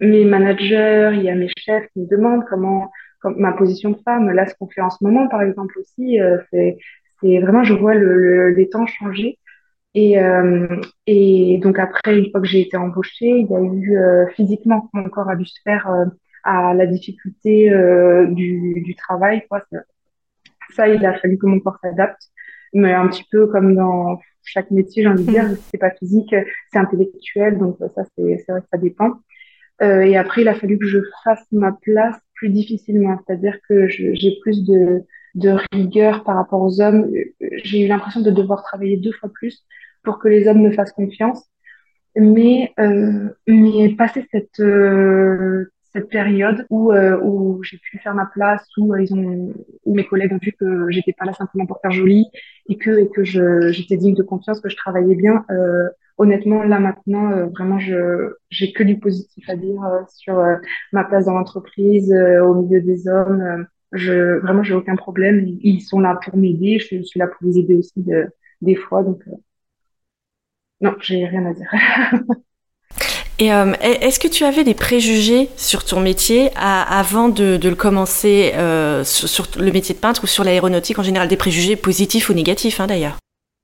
mes 0.00 0.24
managers, 0.24 1.10
il 1.14 1.22
y 1.22 1.30
a 1.30 1.34
mes 1.34 1.48
chefs 1.58 1.88
qui 1.92 2.00
me 2.00 2.06
demandent 2.06 2.44
comment, 2.48 2.90
ma 3.24 3.52
position 3.52 3.90
de 3.90 3.98
femme. 4.04 4.30
Là, 4.30 4.46
ce 4.46 4.54
qu'on 4.54 4.68
fait 4.68 4.80
en 4.80 4.90
ce 4.90 5.02
moment, 5.02 5.28
par 5.28 5.42
exemple 5.42 5.78
aussi, 5.78 6.20
euh, 6.20 6.38
c'est, 6.50 6.78
c'est 7.20 7.38
vraiment, 7.40 7.64
je 7.64 7.74
vois 7.74 7.94
le, 7.94 8.50
les 8.50 8.68
temps 8.68 8.86
changer. 8.86 9.38
Et, 9.94 10.20
euh, 10.20 10.80
et 11.06 11.58
donc 11.62 11.78
après, 11.78 12.18
une 12.18 12.30
fois 12.30 12.40
que 12.40 12.46
j'ai 12.46 12.60
été 12.60 12.76
embauchée, 12.76 13.40
il 13.40 13.50
y 13.50 13.54
a 13.54 13.60
eu 13.60 13.96
euh, 13.96 14.26
physiquement, 14.36 14.88
mon 14.92 15.08
corps 15.08 15.30
a 15.30 15.36
dû 15.36 15.46
se 15.46 15.60
faire 15.64 15.90
à 16.44 16.74
la 16.74 16.86
difficulté 16.86 17.70
du, 18.28 18.82
du 18.82 18.94
travail. 18.94 19.42
Quoi. 19.48 19.62
Ça, 20.70 20.88
il 20.88 21.04
a 21.04 21.18
fallu 21.18 21.38
que 21.38 21.46
mon 21.46 21.60
corps 21.60 21.78
s'adapte, 21.82 22.22
mais 22.72 22.92
un 22.92 23.08
petit 23.08 23.24
peu 23.30 23.46
comme 23.46 23.74
dans 23.74 24.18
chaque 24.44 24.70
métier, 24.70 25.02
j'ai 25.02 25.08
envie 25.08 25.24
de 25.24 25.30
dire, 25.30 25.44
mmh. 25.44 25.56
c'est 25.70 25.78
pas 25.78 25.90
physique, 25.90 26.34
c'est 26.72 26.78
intellectuel, 26.78 27.58
donc 27.58 27.76
ça, 27.94 28.04
c'est, 28.16 28.38
c'est 28.38 28.52
vrai 28.52 28.60
que 28.60 28.66
ça 28.72 28.78
dépend. 28.78 29.14
Euh, 29.82 30.00
et 30.00 30.16
après, 30.16 30.42
il 30.42 30.48
a 30.48 30.54
fallu 30.54 30.78
que 30.78 30.86
je 30.86 30.98
fasse 31.24 31.44
ma 31.52 31.72
place 31.72 32.16
plus 32.34 32.48
difficilement. 32.48 33.18
C'est-à-dire 33.26 33.58
que 33.68 33.86
j'ai 33.88 34.38
plus 34.42 34.64
de, 34.64 35.02
de 35.34 35.56
rigueur 35.72 36.24
par 36.24 36.36
rapport 36.36 36.62
aux 36.62 36.80
hommes. 36.80 37.08
J'ai 37.64 37.84
eu 37.84 37.88
l'impression 37.88 38.20
de 38.20 38.30
devoir 38.30 38.62
travailler 38.62 38.96
deux 38.96 39.12
fois 39.12 39.30
plus 39.32 39.64
pour 40.02 40.18
que 40.18 40.28
les 40.28 40.48
hommes 40.48 40.62
me 40.62 40.72
fassent 40.72 40.92
confiance. 40.92 41.44
Mais, 42.16 42.72
euh, 42.80 43.28
mais 43.46 43.94
passer 43.96 44.26
cette, 44.32 44.60
euh, 44.60 45.70
cette 45.92 46.08
période 46.08 46.66
où, 46.70 46.92
euh, 46.92 47.18
où 47.22 47.62
j'ai 47.62 47.78
pu 47.78 47.98
faire 47.98 48.14
ma 48.14 48.26
place, 48.26 48.66
où, 48.76 48.94
ils 48.96 49.14
ont, 49.14 49.52
où 49.84 49.94
mes 49.94 50.04
collègues 50.04 50.32
ont 50.32 50.38
vu 50.42 50.52
que 50.58 50.90
j'étais 50.90 51.12
pas 51.12 51.26
là 51.26 51.32
simplement 51.32 51.66
pour 51.66 51.80
faire 51.80 51.92
joli 51.92 52.26
et 52.68 52.76
que, 52.76 52.98
et 52.98 53.08
que 53.08 53.22
j'étais 53.24 53.96
digne 53.96 54.14
de 54.14 54.22
confiance, 54.22 54.60
que 54.60 54.68
je 54.68 54.76
travaillais 54.76 55.14
bien, 55.14 55.44
euh, 55.50 55.88
honnêtement, 56.18 56.64
là 56.64 56.80
maintenant, 56.80 57.30
euh, 57.32 57.46
vraiment, 57.46 57.78
je 57.78 58.34
j'ai 58.50 58.72
que 58.72 58.82
du 58.82 58.98
positif 58.98 59.48
à 59.48 59.56
dire 59.56 59.82
euh, 59.84 60.02
sur 60.08 60.38
euh, 60.38 60.56
ma 60.92 61.04
place 61.04 61.26
dans 61.26 61.34
l'entreprise, 61.34 62.12
au 62.12 62.54
milieu 62.54 62.80
des 62.80 63.08
hommes. 63.08 63.66
Je 63.92 64.38
vraiment, 64.38 64.62
j'ai 64.62 64.74
aucun 64.74 64.96
problème. 64.96 65.44
Ils 65.62 65.80
sont 65.80 66.00
là 66.00 66.18
pour 66.22 66.36
m'aider. 66.36 66.78
Je, 66.78 67.02
suis 67.02 67.18
là 67.18 67.26
pour 67.26 67.46
les 67.48 67.58
aider 67.58 67.74
aussi 67.74 67.92
de, 67.96 68.26
des 68.60 68.74
fois. 68.74 69.02
Donc 69.02 69.22
non, 70.80 70.94
j'ai 71.00 71.26
rien 71.26 71.46
à 71.46 71.54
dire. 71.54 71.70
Et 73.40 73.46
est-ce 73.46 74.18
que 74.18 74.26
tu 74.26 74.42
avais 74.42 74.64
des 74.64 74.74
préjugés 74.74 75.48
sur 75.56 75.84
ton 75.84 76.00
métier 76.00 76.50
avant 76.56 77.28
de, 77.28 77.56
de, 77.56 77.68
le 77.68 77.76
commencer 77.76 78.52
sur, 79.04 79.28
sur, 79.28 79.46
le 79.60 79.70
métier 79.70 79.94
de 79.94 80.00
peintre 80.00 80.24
ou 80.24 80.26
sur 80.26 80.42
l'aéronautique 80.42 80.98
en 80.98 81.04
général, 81.04 81.28
des 81.28 81.36
préjugés 81.36 81.76
positifs 81.76 82.30
ou 82.30 82.34
négatifs 82.34 82.80
hein, 82.80 82.88
d'ailleurs? 82.88 83.16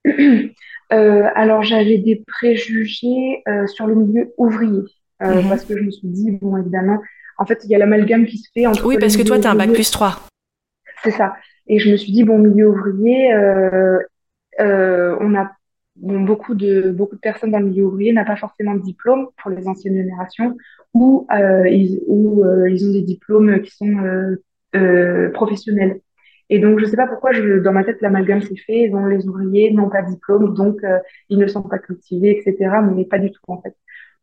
Euh, 0.93 1.23
alors 1.33 1.63
j'avais 1.63 1.97
des 1.97 2.23
préjugés 2.27 3.41
euh, 3.47 3.65
sur 3.65 3.87
le 3.87 3.95
milieu 3.95 4.33
ouvrier 4.37 4.83
euh, 5.23 5.41
mhm. 5.41 5.49
parce 5.49 5.65
que 5.65 5.75
je 5.75 5.81
me 5.81 5.89
suis 5.89 6.07
dit 6.07 6.29
bon 6.31 6.57
évidemment 6.57 6.99
en 7.37 7.45
fait 7.45 7.59
il 7.63 7.69
y 7.69 7.75
a 7.75 7.77
l'amalgame 7.77 8.25
qui 8.25 8.37
se 8.37 8.49
fait 8.53 8.67
entre 8.67 8.85
oui 8.85 8.97
parce 8.99 9.17
que 9.17 9.23
toi 9.23 9.39
tu 9.39 9.47
as 9.47 9.51
un 9.51 9.55
bac 9.55 9.71
plus 9.71 9.91
3 9.91 10.19
c'est 11.03 11.11
ça 11.11 11.35
et 11.67 11.79
je 11.79 11.91
me 11.91 11.97
suis 11.97 12.11
dit 12.11 12.23
bon 12.23 12.37
milieu 12.37 12.69
ouvrier 12.69 13.33
on 14.59 15.35
a 15.35 15.51
bon, 15.95 16.21
beaucoup 16.21 16.55
de 16.55 16.91
beaucoup 16.91 17.15
de 17.15 17.21
personnes 17.21 17.51
dans 17.51 17.59
le 17.59 17.67
milieu 17.67 17.85
ouvrier 17.85 18.13
n'ont 18.13 18.25
pas 18.25 18.37
forcément 18.37 18.75
de 18.75 18.81
diplôme 18.81 19.27
pour 19.41 19.51
les 19.51 19.67
anciennes 19.67 19.95
générations 19.95 20.57
ou 20.93 21.27
ils, 21.31 22.01
ou 22.07 22.43
ils 22.67 22.87
ont 22.87 22.93
des 22.93 23.01
diplômes 23.01 23.61
qui 23.61 23.71
sont 23.71 24.37
professionnels 25.33 25.99
et 26.49 26.59
donc, 26.59 26.79
je 26.79 26.85
ne 26.85 26.89
sais 26.89 26.97
pas 26.97 27.07
pourquoi, 27.07 27.31
je, 27.31 27.59
dans 27.59 27.73
ma 27.73 27.83
tête, 27.83 28.01
l'amalgame 28.01 28.41
s'est 28.41 28.55
fait. 28.55 28.83
Ils 28.83 28.95
ont 28.95 29.05
les 29.07 29.27
ouvriers 29.27 29.71
n'ont 29.71 29.89
pas 29.89 30.03
de 30.03 30.11
diplôme, 30.11 30.53
donc 30.53 30.83
euh, 30.83 30.99
ils 31.29 31.39
ne 31.39 31.47
sont 31.47 31.63
pas 31.63 31.79
cultivés, 31.79 32.37
etc. 32.37 32.81
Mais 32.95 33.05
pas 33.05 33.17
du 33.19 33.31
tout, 33.31 33.41
en 33.47 33.61
fait. 33.61 33.75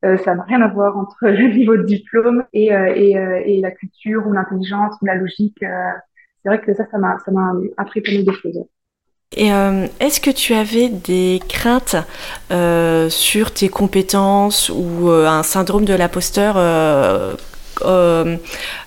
Euh, 0.04 0.16
ça 0.18 0.34
n'a 0.34 0.42
rien 0.42 0.60
à 0.62 0.68
voir 0.68 0.96
entre 0.96 1.16
le 1.28 1.52
niveau 1.52 1.76
de 1.76 1.84
diplôme 1.84 2.44
et, 2.52 2.74
euh, 2.74 2.92
et, 2.94 3.12
et 3.46 3.60
la 3.60 3.70
culture 3.70 4.26
ou 4.26 4.32
l'intelligence 4.32 4.94
ou 5.00 5.06
la 5.06 5.14
logique. 5.14 5.58
c'est 5.60 6.48
vrai 6.48 6.60
que 6.60 6.74
ça, 6.74 6.84
ça 6.90 6.98
m'a, 6.98 7.18
ça 7.24 7.30
m'a 7.30 7.52
appris 7.76 8.00
pas 8.00 8.12
mal 8.12 8.24
de 8.24 8.32
choses. 8.32 8.64
Et 9.34 9.48
est-ce 10.00 10.20
que 10.20 10.30
tu 10.30 10.52
avais 10.52 10.90
des 10.90 11.40
craintes 11.48 11.96
sur 13.08 13.50
tes 13.50 13.70
compétences 13.70 14.68
ou 14.68 15.08
un 15.08 15.42
syndrome 15.42 15.86
de 15.86 15.94
l'imposteur 15.94 16.56
euh, 17.84 18.36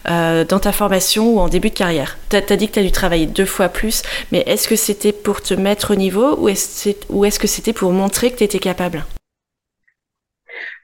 euh, 0.08 0.46
dans 0.46 0.60
ta 0.60 0.72
formation 0.72 1.36
ou 1.36 1.40
en 1.40 1.50
début 1.50 1.70
de 1.70 1.76
carrière? 1.76 2.18
Tu 2.30 2.36
as, 2.36 2.56
dit 2.56 2.68
que 2.68 2.74
tu 2.74 2.80
as 2.80 2.84
dû 2.84 2.92
travailler 2.92 3.26
deux 3.26 3.46
fois 3.46 3.70
plus, 3.70 4.04
mais 4.32 4.44
est-ce 4.46 4.68
que 4.68 4.76
c'était 4.76 5.12
pour 5.12 5.42
te 5.42 5.54
mettre 5.54 5.92
au 5.92 5.96
niveau 5.96 6.36
ou 6.38 6.50
est-ce 6.50 7.40
que 7.40 7.48
c'était 7.48 7.74
pour 7.74 7.92
montrer 7.92 8.32
que 8.32 8.38
tu 8.38 8.44
étais 8.44 8.60
capable? 8.60 9.04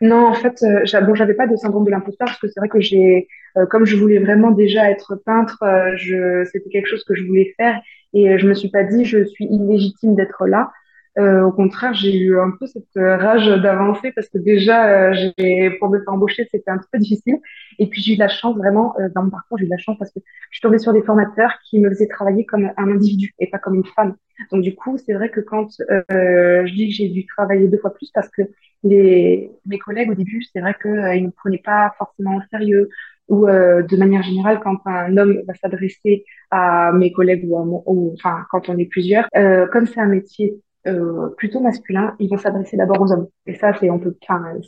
Non, 0.02 0.26
en 0.28 0.34
fait, 0.34 0.64
euh, 0.64 1.02
bon, 1.02 1.16
j'avais 1.16 1.36
pas 1.36 1.48
de 1.48 1.56
syndrome 1.56 1.86
de 1.86 1.92
l'imposteur 1.92 2.28
parce 2.28 2.40
que 2.40 2.48
c'est 2.48 2.60
vrai 2.60 2.70
que 2.70 2.80
j'ai, 2.80 3.28
euh, 3.58 3.66
comme 3.68 3.86
je 3.86 3.96
voulais 3.96 4.20
vraiment 4.20 4.52
déjà 4.52 4.90
être 4.90 5.16
peintre, 5.26 5.64
je, 5.96 6.44
c'était 6.52 6.70
quelque 6.70 6.88
chose 6.88 7.04
que 7.04 7.16
je 7.16 7.24
voulais 7.24 7.54
faire 7.58 7.80
et 8.14 8.38
je 8.38 8.48
me 8.48 8.54
suis 8.54 8.70
pas 8.70 8.84
dit 8.84 9.06
je 9.06 9.24
suis 9.24 9.46
illégitime 9.46 10.16
d'être 10.16 10.48
là. 10.48 10.72
Euh, 11.18 11.42
au 11.44 11.52
contraire, 11.52 11.94
j'ai 11.94 12.18
eu 12.18 12.40
un 12.40 12.52
peu 12.52 12.66
cette 12.68 12.86
euh, 12.96 13.18
rage 13.18 13.46
d'avancer 13.62 14.14
parce 14.14 14.30
que 14.30 14.38
déjà, 14.38 15.10
euh, 15.12 15.14
j'ai, 15.38 15.72
pour 15.72 15.90
me 15.90 16.00
faire 16.00 16.14
embaucher, 16.14 16.48
c'était 16.50 16.72
un 16.72 16.80
peu 16.92 17.00
difficile. 17.00 17.38
Et 17.80 17.88
puis, 17.88 18.02
j'ai 18.02 18.14
eu 18.14 18.18
la 18.18 18.30
chance, 18.30 18.56
vraiment, 18.58 18.96
euh, 19.00 19.10
dans 19.14 19.24
mon 19.24 19.30
parcours, 19.30 19.58
j'ai 19.58 19.66
eu 19.66 19.70
la 19.70 19.78
chance 19.78 19.98
parce 20.00 20.12
que 20.12 20.20
je 20.50 20.58
suis 20.58 20.62
tombée 20.62 20.80
sur 20.80 20.94
des 20.94 21.02
formateurs 21.02 21.52
qui 21.70 21.80
me 21.80 21.90
faisaient 21.90 22.08
travailler 22.08 22.46
comme 22.46 22.72
un 22.78 22.88
individu 22.90 23.34
et 23.40 23.48
pas 23.48 23.60
comme 23.60 23.76
une 23.76 23.86
femme. 23.86 24.16
Donc, 24.52 24.62
du 24.64 24.74
coup, 24.74 24.98
c'est 24.98 25.14
vrai 25.14 25.30
que 25.30 25.42
quand 25.42 25.68
je 25.70 26.74
dis 26.74 26.90
que 26.90 26.96
j'ai 26.96 27.10
dû 27.10 27.26
travailler 27.26 27.68
deux 27.68 27.78
fois 27.78 27.94
plus 27.94 28.10
parce 28.14 28.30
que 28.30 28.44
les, 28.84 29.52
mes 29.66 29.78
collègues, 29.80 30.12
au 30.12 30.16
début, 30.16 30.42
c'est 30.44 30.62
vrai 30.62 30.76
qu'ils 30.82 30.92
ne 30.92 31.28
me 31.28 31.32
prenaient 31.32 31.62
pas 31.64 31.94
forcément 31.98 32.38
au 32.38 32.42
sérieux 32.50 32.90
ou 33.28 33.46
de 33.46 33.98
manière 33.98 34.24
générale, 34.24 34.60
quand 34.64 34.78
un 34.86 35.16
homme 35.18 35.42
va 35.48 35.54
s'adresser 35.56 36.26
à 36.50 36.92
mes 36.92 37.12
collègues 37.12 37.46
ou, 37.48 37.58
à 37.58 37.62
ou 37.64 38.14
enfin 38.14 38.46
quand 38.50 38.68
on 38.70 38.78
est 38.78 38.86
plusieurs, 38.86 39.28
euh, 39.36 39.68
comme 39.68 39.86
c'est 39.86 40.00
un 40.00 40.08
métier 40.08 40.56
euh, 40.88 41.30
plutôt 41.38 41.60
masculin, 41.60 42.16
ils 42.20 42.30
vont 42.30 42.38
s'adresser 42.38 42.78
d'abord 42.78 43.02
aux 43.02 43.12
hommes. 43.12 43.28
Et 43.46 43.56
ça, 43.56 43.74
c'est 43.80 43.90
on 43.90 44.00
peut, 44.00 44.16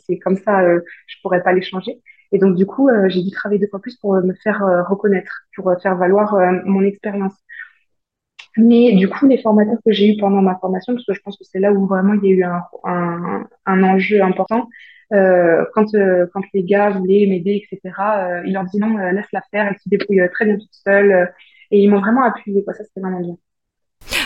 c'est 0.06 0.18
comme 0.18 0.36
ça, 0.36 0.60
euh, 0.62 0.80
je 1.06 1.16
pourrais 1.22 1.42
pas 1.42 1.52
les 1.52 1.62
changer. 1.62 2.00
Et 2.32 2.38
donc 2.38 2.56
du 2.56 2.66
coup, 2.66 2.88
euh, 2.88 3.08
j'ai 3.08 3.22
dû 3.22 3.30
travailler 3.30 3.60
deux 3.60 3.68
fois 3.68 3.80
plus 3.80 3.96
pour 3.96 4.14
me 4.14 4.34
faire 4.34 4.62
euh, 4.64 4.82
reconnaître, 4.84 5.42
pour 5.56 5.72
faire 5.82 5.96
valoir 5.96 6.36
mon 6.64 6.82
expérience. 6.82 7.34
Mais 8.56 8.94
du 8.94 9.08
coup, 9.08 9.26
les 9.26 9.38
formateurs 9.38 9.78
que 9.84 9.92
j'ai 9.92 10.14
eu 10.14 10.16
pendant 10.18 10.40
ma 10.40 10.56
formation, 10.58 10.94
parce 10.94 11.04
que 11.06 11.14
je 11.14 11.20
pense 11.20 11.36
que 11.36 11.44
c'est 11.44 11.58
là 11.58 11.72
où 11.72 11.86
vraiment 11.86 12.14
il 12.14 12.24
y 12.24 12.32
a 12.32 12.36
eu 12.36 12.44
un, 12.44 12.62
un, 12.84 13.46
un 13.66 13.82
enjeu 13.82 14.22
important, 14.22 14.68
quand 15.10 15.86
quand 16.32 16.42
les 16.54 16.64
gars 16.64 16.90
voulaient 16.90 17.26
m'aider, 17.26 17.64
etc., 17.70 18.42
ils 18.46 18.52
leur 18.52 18.64
disaient 18.64 18.78
non, 18.84 18.96
laisse 19.12 19.26
la 19.32 19.42
faire, 19.50 19.66
elle 19.68 19.78
se 19.78 19.88
débrouille 19.88 20.20
très 20.32 20.44
bien 20.46 20.56
toute 20.56 20.72
seule. 20.72 21.32
et 21.70 21.82
ils 21.82 21.88
m'ont 21.90 22.00
vraiment 22.00 22.24
appuyé, 22.24 22.64
quoi. 22.64 22.74
Ça, 22.74 22.84
c'était 22.84 23.00
vraiment 23.00 23.20
bien. 23.20 23.36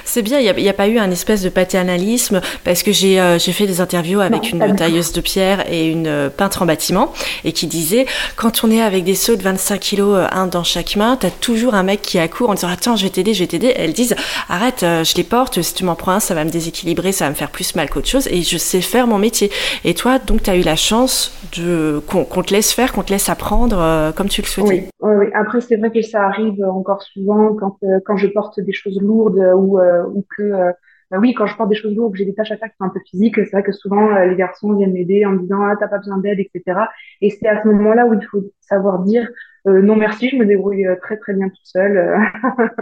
C'est 0.09 0.23
bien, 0.23 0.41
il 0.41 0.51
n'y 0.57 0.69
a, 0.71 0.73
pas 0.73 0.89
eu 0.89 0.99
un 0.99 1.11
espèce 1.11 1.43
de 1.43 1.51
paternalisme 1.51 2.41
parce 2.65 2.83
que 2.83 2.93
j'ai 2.93 3.21
euh, 3.21 3.39
fait 3.39 3.67
des 3.67 3.83
interviews 3.83 4.21
avec 4.21 4.53
une 4.53 4.75
tailleuse 4.75 5.13
de 5.13 5.21
pierre 5.21 5.71
et 5.71 5.87
une 5.87 6.07
euh, 6.07 6.31
peintre 6.31 6.63
en 6.63 6.67
bâtiment 6.67 7.13
et 7.45 7.53
qui 7.53 7.67
disait 7.67 8.07
quand 8.35 8.65
on 8.65 8.71
est 8.71 8.81
avec 8.81 9.05
des 9.05 9.15
seaux 9.15 9.37
de 9.37 9.43
25 9.43 9.79
kilos, 9.79 10.17
euh, 10.17 10.27
un 10.33 10.47
dans 10.47 10.65
chaque 10.65 10.97
main, 10.97 11.19
t'as 11.21 11.29
toujours 11.29 11.75
un 11.75 11.83
mec 11.83 12.01
qui 12.01 12.19
accourt 12.19 12.49
en 12.49 12.55
disant 12.55 12.69
attends 12.69 12.97
je 12.97 13.05
vais 13.05 13.11
t'aider, 13.11 13.35
je 13.35 13.41
vais 13.41 13.49
t'aider. 13.49 13.75
Elles 13.77 13.93
disent 13.93 14.17
arrête, 14.49 14.81
je 14.81 15.15
les 15.15 15.25
porte, 15.25 15.61
si 15.61 15.75
tu 15.75 15.85
m'en 15.85 15.95
prends 15.95 16.13
un, 16.13 16.21
ça 16.21 16.35
va 16.35 16.43
me 16.43 16.51
déséquilibrer, 16.51 17.13
ça 17.13 17.27
va 17.27 17.31
me 17.31 17.37
faire 17.37 17.51
plus 17.51 17.75
mal 17.75 17.91
qu'autre 17.91 18.09
chose 18.09 18.29
et 18.29 18.43
je 18.43 18.57
sais 18.57 18.81
faire 18.81 19.07
mon 19.07 19.19
métier. 19.19 19.51
Et 19.85 19.93
toi 19.93 20.19
donc 20.19 20.43
tu 20.43 20.49
as 20.49 20.57
eu 20.57 20.63
la 20.63 20.77
chance 20.77 21.33
de 21.55 22.03
qu'on 22.07 22.43
te 22.43 22.55
laisse 22.55 22.73
faire, 22.73 22.95
qu'on 22.95 23.03
te 23.03 23.13
laisse 23.13 23.29
apprendre 23.29 24.11
comme 24.17 24.31
tu 24.31 24.41
le 24.41 24.47
souhaitais. 24.47 24.71
Oui, 24.71 24.98
après 25.35 25.61
c'est 25.61 25.77
vrai 25.77 25.91
que 25.91 26.03
ça 26.03 26.25
arrive 26.25 26.63
encore 26.65 27.03
souvent 27.03 27.55
quand, 27.55 27.79
quand 28.05 28.17
je 28.17 28.29
porte 28.29 28.61
des 28.61 28.73
choses 28.73 29.01
lourdes 29.01 29.39
ou 29.57 29.79
ou 29.79 30.25
que 30.37 30.43
euh, 30.43 30.73
bah 31.11 31.19
oui, 31.19 31.33
quand 31.35 31.47
je 31.47 31.57
porte 31.57 31.71
des 31.71 31.75
choses 31.77 31.95
lourdes, 31.95 32.15
j'ai 32.17 32.27
des 32.27 32.35
tâches 32.35 32.51
à 32.51 32.57
faire 32.59 32.69
qui 32.69 32.77
sont 32.77 32.85
un 32.85 32.91
peu 32.91 33.01
physiques, 33.01 33.37
c'est 33.37 33.51
vrai 33.51 33.63
que 33.63 33.73
souvent 33.73 34.15
euh, 34.15 34.27
les 34.27 34.37
garçons 34.37 34.75
viennent 34.75 34.93
m'aider 34.93 35.25
en 35.25 35.33
me 35.33 35.41
disant 35.41 35.63
ah 35.63 35.75
t'as 35.79 35.89
pas 35.89 35.99
besoin 35.99 36.19
d'aide, 36.19 36.39
etc. 36.41 36.81
Et 37.23 37.31
c'est 37.31 37.49
à 37.49 37.63
ce 37.63 37.69
moment-là 37.69 38.07
où 38.07 38.15
il 38.15 38.27
faut 38.27 38.43
savoir 38.61 39.01
dire 39.01 39.29
euh, 39.67 39.81
non 39.81 39.97
merci, 39.97 40.29
je 40.29 40.37
me 40.37 40.45
débrouille 40.45 40.87
très 41.03 41.17
très 41.17 41.35
bien 41.35 41.49
toute 41.49 41.65
seule. 41.65 42.19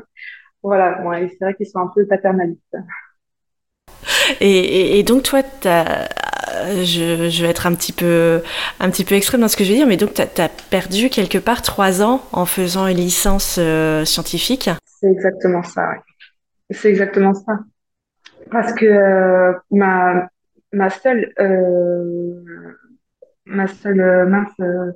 voilà, 0.62 1.00
c'est 1.28 1.44
vrai 1.44 1.54
qu'ils 1.54 1.66
sont 1.66 1.78
un 1.78 1.90
peu 1.94 2.06
paternalistes. 2.06 2.76
Et, 4.40 4.98
et, 4.98 5.02
donc 5.04 5.22
toi, 5.22 5.42
je, 6.84 7.42
vais 7.42 7.48
être 7.48 7.66
un 7.66 7.74
petit 7.74 7.92
peu 7.92 8.42
un 8.80 8.90
petit 8.90 9.04
peu 9.04 9.14
extrême 9.14 9.40
dans 9.40 9.48
ce 9.48 9.56
que 9.56 9.64
je 9.64 9.70
vais 9.70 9.76
dire, 9.76 9.86
mais 9.86 9.96
donc 9.96 10.14
tu 10.14 10.22
as, 10.22 10.48
perdu 10.70 11.10
quelque 11.10 11.38
part 11.38 11.62
trois 11.62 12.02
ans 12.02 12.22
en 12.32 12.46
faisant 12.46 12.86
une 12.86 12.98
licence 12.98 13.58
scientifique. 14.04 14.70
C'est 14.84 15.10
exactement 15.10 15.62
ça. 15.62 15.90
oui. 15.90 15.98
C'est 16.70 16.88
exactement 16.88 17.34
ça. 17.34 17.60
Parce 18.50 18.72
que 18.72 18.86
euh, 18.86 19.52
ma, 19.70 20.28
ma 20.72 20.90
seule, 20.90 21.32
euh, 21.38 22.74
ma 23.44 23.66
seule 23.66 24.00
euh, 24.00 24.92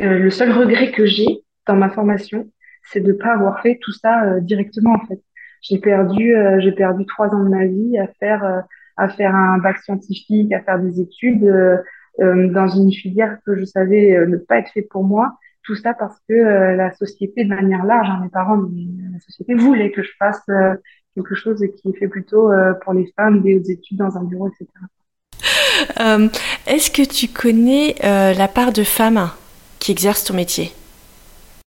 euh, 0.00 0.18
le 0.18 0.30
seul 0.30 0.52
regret 0.52 0.90
que 0.92 1.06
j'ai 1.06 1.42
dans 1.66 1.76
ma 1.76 1.90
formation, 1.90 2.50
c'est 2.84 3.00
de 3.00 3.12
pas 3.12 3.34
avoir 3.34 3.60
fait 3.62 3.78
tout 3.80 3.92
ça 3.92 4.40
directement 4.40 4.94
en 4.94 5.06
fait. 5.06 5.20
J'ai 5.62 5.78
perdu, 5.78 6.34
j'ai 6.58 6.72
perdu 6.72 7.06
trois 7.06 7.28
ans 7.28 7.44
de 7.44 7.48
ma 7.48 7.66
vie 7.66 7.96
à 7.96 8.08
faire, 8.18 8.64
à 8.96 9.08
faire 9.08 9.34
un 9.34 9.58
bac 9.58 9.78
scientifique, 9.78 10.52
à 10.52 10.60
faire 10.60 10.78
des 10.78 11.00
études 11.00 11.50
dans 12.18 12.68
une 12.68 12.92
filière 12.92 13.38
que 13.46 13.56
je 13.56 13.64
savais 13.64 14.26
ne 14.26 14.36
pas 14.36 14.58
être 14.58 14.70
fait 14.72 14.82
pour 14.82 15.04
moi. 15.04 15.36
Tout 15.64 15.76
ça 15.76 15.94
parce 15.94 16.18
que 16.28 16.34
la 16.34 16.92
société, 16.94 17.44
de 17.44 17.48
manière 17.48 17.84
large, 17.84 18.08
hein, 18.10 18.20
mes 18.22 18.28
parents, 18.28 18.56
la 18.56 19.20
société 19.20 19.54
voulait 19.54 19.92
que 19.92 20.02
je 20.02 20.10
fasse 20.18 20.44
quelque 21.14 21.34
chose 21.34 21.64
qui 21.76 21.88
est 21.88 21.98
fait 21.98 22.08
plutôt 22.08 22.50
euh, 22.50 22.74
pour 22.74 22.92
les 22.92 23.12
femmes, 23.16 23.42
des 23.42 23.56
hautes 23.56 23.68
études 23.68 23.98
dans 23.98 24.16
un 24.16 24.24
bureau, 24.24 24.48
etc. 24.48 24.68
Euh, 26.00 26.28
est-ce 26.66 26.90
que 26.90 27.02
tu 27.02 27.28
connais 27.28 27.96
euh, 28.04 28.32
la 28.34 28.48
part 28.48 28.72
de 28.72 28.84
femmes 28.84 29.30
qui 29.78 29.92
exercent 29.92 30.24
ton 30.24 30.34
métier? 30.34 30.72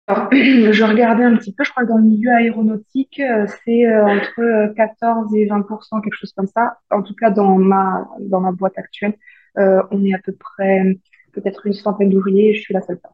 Alors, 0.08 0.28
Je 0.32 0.84
regardais 0.84 1.24
un 1.24 1.36
petit 1.36 1.52
peu, 1.52 1.64
je 1.64 1.70
crois 1.70 1.84
que 1.84 1.88
dans 1.88 1.98
le 1.98 2.04
milieu 2.04 2.32
aéronautique, 2.32 3.20
c'est 3.64 4.00
entre 4.00 4.74
14 4.74 5.34
et 5.36 5.46
20 5.46 5.66
quelque 6.02 6.14
chose 6.14 6.32
comme 6.34 6.46
ça. 6.46 6.78
En 6.90 7.02
tout 7.02 7.14
cas, 7.14 7.30
dans 7.30 7.56
ma, 7.56 8.08
dans 8.20 8.40
ma 8.40 8.52
boîte 8.52 8.78
actuelle, 8.78 9.14
on 9.56 10.04
est 10.04 10.14
à 10.14 10.18
peu 10.24 10.32
près 10.32 10.96
peut-être 11.32 11.66
une 11.66 11.74
centaine 11.74 12.08
d'ouvriers 12.08 12.50
et 12.50 12.54
je 12.54 12.60
suis 12.62 12.74
la 12.74 12.80
seule 12.80 12.98
femme. 13.02 13.12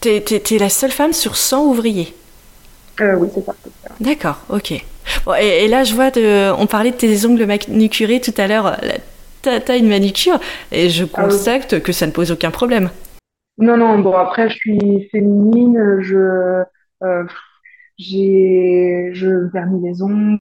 Tu 0.00 0.08
es, 0.08 0.58
la 0.58 0.68
seule 0.68 0.90
femme 0.90 1.12
sur 1.12 1.36
100 1.36 1.66
ouvriers? 1.66 2.14
Oui, 3.00 3.28
c'est 3.34 3.44
ça. 3.44 3.54
D'accord, 4.00 4.40
ok. 4.48 4.72
et, 5.40 5.68
là, 5.68 5.84
je 5.84 5.94
vois, 5.94 6.10
de, 6.10 6.52
on 6.58 6.66
parlait 6.66 6.92
de 6.92 6.96
tes 6.96 7.26
ongles 7.26 7.46
manucurés 7.46 8.20
tout 8.20 8.34
à 8.36 8.46
l'heure. 8.46 8.76
Tu 9.42 9.48
as, 9.48 9.76
une 9.76 9.88
manicure 9.88 10.40
et 10.72 10.88
je 10.88 11.04
ah 11.04 11.22
constate 11.22 11.82
que 11.82 11.92
ça 11.92 12.06
ne 12.06 12.12
pose 12.12 12.32
aucun 12.32 12.50
problème. 12.50 12.90
Non, 13.58 13.76
non, 13.76 13.98
bon, 13.98 14.14
après, 14.14 14.48
je 14.48 14.54
suis 14.56 15.08
féminine, 15.10 15.98
je, 16.00 16.62
euh, 17.02 17.24
j'ai, 17.98 19.10
je 19.12 19.28
vernis 19.52 19.82
les 19.82 20.02
ongles, 20.02 20.38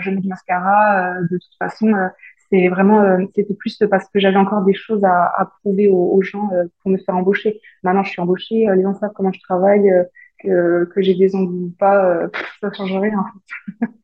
je 0.00 0.10
mets 0.10 0.20
du 0.20 0.28
mascara. 0.28 1.18
Euh, 1.18 1.22
de 1.30 1.38
toute 1.38 1.56
façon, 1.58 1.88
euh, 1.88 2.08
c'est 2.50 2.68
vraiment, 2.68 3.02
euh, 3.02 3.18
c'était 3.34 3.54
plus 3.54 3.78
parce 3.90 4.08
que 4.08 4.18
j'avais 4.20 4.36
encore 4.38 4.64
des 4.64 4.74
choses 4.74 5.04
à, 5.04 5.32
à 5.36 5.46
prouver 5.60 5.88
aux, 5.88 6.22
gens 6.22 6.48
pour 6.80 6.90
me 6.90 6.98
faire 6.98 7.16
embaucher. 7.16 7.60
Maintenant, 7.82 8.02
je 8.02 8.10
suis 8.10 8.22
embauchée, 8.22 8.66
les 8.74 8.82
gens 8.82 8.94
savent 8.94 9.12
comment 9.14 9.32
je 9.32 9.40
travaille, 9.40 9.90
que, 10.42 10.84
que 10.86 11.02
j'ai 11.02 11.14
des 11.14 11.34
ongles 11.34 11.54
ou 11.54 11.74
pas, 11.78 12.28
ça 12.60 12.72
change 12.72 12.96
rien. 12.96 13.18
En 13.18 13.24
fait. 13.86 13.92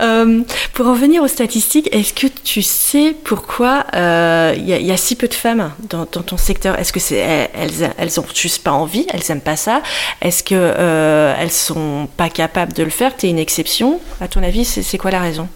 Euh, 0.00 0.42
pour 0.74 0.86
en 0.86 0.94
venir 0.94 1.22
aux 1.22 1.28
statistiques, 1.28 1.88
est-ce 1.94 2.12
que 2.12 2.26
tu 2.26 2.62
sais 2.62 3.14
pourquoi 3.24 3.84
il 3.92 3.98
euh, 3.98 4.54
y, 4.56 4.92
a 4.92 4.96
si 4.96 5.16
peu 5.16 5.28
de 5.28 5.34
femmes 5.34 5.72
dans, 5.88 6.06
ton 6.06 6.36
secteur? 6.36 6.78
Est-ce 6.78 6.92
que 6.92 7.00
c'est 7.00 7.16
elles, 7.16 7.92
elles 7.96 8.20
ont 8.20 8.26
juste 8.34 8.64
pas 8.64 8.72
envie, 8.72 9.06
elles 9.12 9.30
aiment 9.30 9.40
pas 9.40 9.56
ça? 9.56 9.82
Est-ce 10.20 10.42
que 10.42 10.54
euh, 10.54 11.34
elles 11.38 11.50
sont 11.50 12.08
pas 12.16 12.28
capables 12.28 12.72
de 12.72 12.82
le 12.82 12.90
faire? 12.90 13.16
Tu 13.16 13.26
es 13.26 13.30
une 13.30 13.38
exception? 13.38 14.00
À 14.20 14.28
ton 14.28 14.42
avis, 14.42 14.64
c'est 14.64 14.98
quoi 14.98 15.10
la 15.10 15.20
raison? 15.20 15.48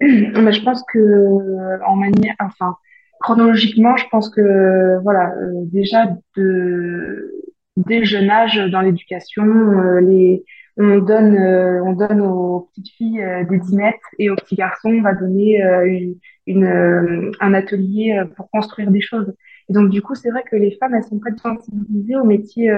Je 0.00 0.64
pense 0.64 0.82
que 0.92 1.84
en 1.86 1.96
manière, 1.96 2.34
enfin 2.40 2.76
chronologiquement, 3.20 3.96
je 3.96 4.04
pense 4.10 4.30
que 4.30 4.98
voilà, 5.02 5.32
déjà 5.64 6.06
de 6.36 7.32
dès 7.76 8.04
jeune 8.04 8.30
âge 8.30 8.56
dans 8.70 8.80
l'éducation, 8.80 9.44
les 10.00 10.44
on 10.80 10.98
donne, 10.98 11.36
euh, 11.36 11.82
on 11.84 11.92
donne 11.92 12.22
aux 12.22 12.70
petites 12.70 12.90
filles 12.96 13.22
euh, 13.22 13.44
des 13.44 13.58
dinettes 13.58 14.00
et 14.18 14.30
aux 14.30 14.36
petits 14.36 14.56
garçons, 14.56 14.88
on 14.88 15.02
va 15.02 15.14
donner 15.14 15.62
euh, 15.62 16.14
une, 16.46 17.32
un 17.40 17.54
atelier 17.54 18.22
pour 18.34 18.50
construire 18.50 18.90
des 18.90 19.02
choses. 19.02 19.34
Et 19.68 19.74
donc, 19.74 19.90
du 19.90 20.00
coup, 20.00 20.14
c'est 20.14 20.30
vrai 20.30 20.42
que 20.50 20.56
les 20.56 20.76
femmes, 20.80 20.94
elles 20.94 21.04
sont 21.04 21.20
pas 21.20 21.36
sensibilisées 21.36 22.16
aux 22.16 22.24
métiers 22.24 22.74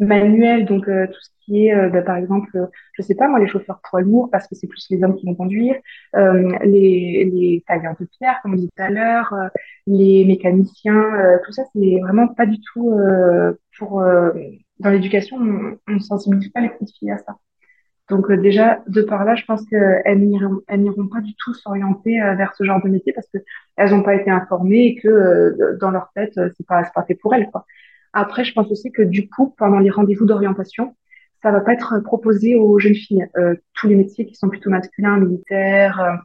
manuels, 0.00 0.66
donc 0.66 0.84
tout 0.84 1.20
ce 1.20 1.30
qui 1.44 1.68
est, 1.68 1.88
bah, 1.88 2.02
par 2.02 2.16
exemple, 2.16 2.68
je 2.92 3.02
sais 3.02 3.14
pas 3.14 3.28
moi, 3.28 3.38
les 3.38 3.46
chauffeurs 3.46 3.80
poids 3.88 4.02
lourds, 4.02 4.28
parce 4.30 4.46
que 4.46 4.54
c'est 4.54 4.66
plus 4.66 4.86
les 4.90 5.02
hommes 5.02 5.16
qui 5.16 5.24
vont 5.24 5.34
conduire, 5.34 5.76
les, 6.14 7.30
les 7.32 7.64
tailleurs 7.66 7.96
de 7.98 8.06
pierre, 8.18 8.38
comme 8.42 8.52
on 8.52 8.56
dit 8.56 8.68
tout 8.68 8.82
à 8.82 8.90
l'heure, 8.90 9.34
les 9.86 10.26
mécaniciens, 10.26 11.38
tout 11.46 11.52
ça, 11.52 11.62
c'est 11.74 12.00
vraiment 12.02 12.28
pas 12.28 12.44
du 12.44 12.60
tout 12.60 12.94
pour 13.78 14.02
dans 14.80 14.90
l'éducation, 14.90 15.36
on 15.36 15.92
ne 15.92 15.98
sensibilise 15.98 16.48
pas 16.50 16.60
les 16.60 16.70
petites 16.70 16.96
filles 16.96 17.12
à 17.12 17.18
ça. 17.18 17.36
Donc 18.10 18.28
euh, 18.30 18.36
déjà, 18.36 18.82
de 18.88 19.02
par 19.02 19.24
là, 19.24 19.36
je 19.36 19.44
pense 19.44 19.64
qu'elles 19.66 20.18
n'iront, 20.18 21.06
pas 21.06 21.20
du 21.20 21.34
tout 21.36 21.54
s'orienter 21.54 22.20
euh, 22.20 22.34
vers 22.34 22.54
ce 22.54 22.64
genre 22.64 22.82
de 22.82 22.88
métier 22.88 23.12
parce 23.12 23.28
qu'elles 23.28 23.90
n'ont 23.90 24.02
pas 24.02 24.16
été 24.16 24.30
informées 24.30 24.86
et 24.86 24.96
que 24.96 25.08
euh, 25.08 25.78
dans 25.80 25.90
leur 25.90 26.10
tête, 26.14 26.34
c'est 26.34 26.66
pas, 26.66 26.82
pas 26.92 27.04
fait 27.04 27.14
pour 27.14 27.34
elles. 27.34 27.48
Quoi. 27.50 27.64
Après, 28.12 28.44
je 28.44 28.52
pense 28.52 28.70
aussi 28.70 28.90
que 28.90 29.02
du 29.02 29.28
coup, 29.28 29.54
pendant 29.56 29.78
les 29.78 29.90
rendez-vous 29.90 30.26
d'orientation, 30.26 30.96
ça 31.40 31.52
va 31.52 31.60
pas 31.60 31.72
être 31.72 32.00
proposé 32.00 32.56
aux 32.56 32.78
jeunes 32.78 32.94
filles. 32.94 33.26
tous 33.74 33.88
les 33.88 33.94
métiers 33.94 34.26
qui 34.26 34.34
sont 34.34 34.50
plutôt 34.50 34.68
masculins, 34.68 35.18
militaires, 35.18 36.20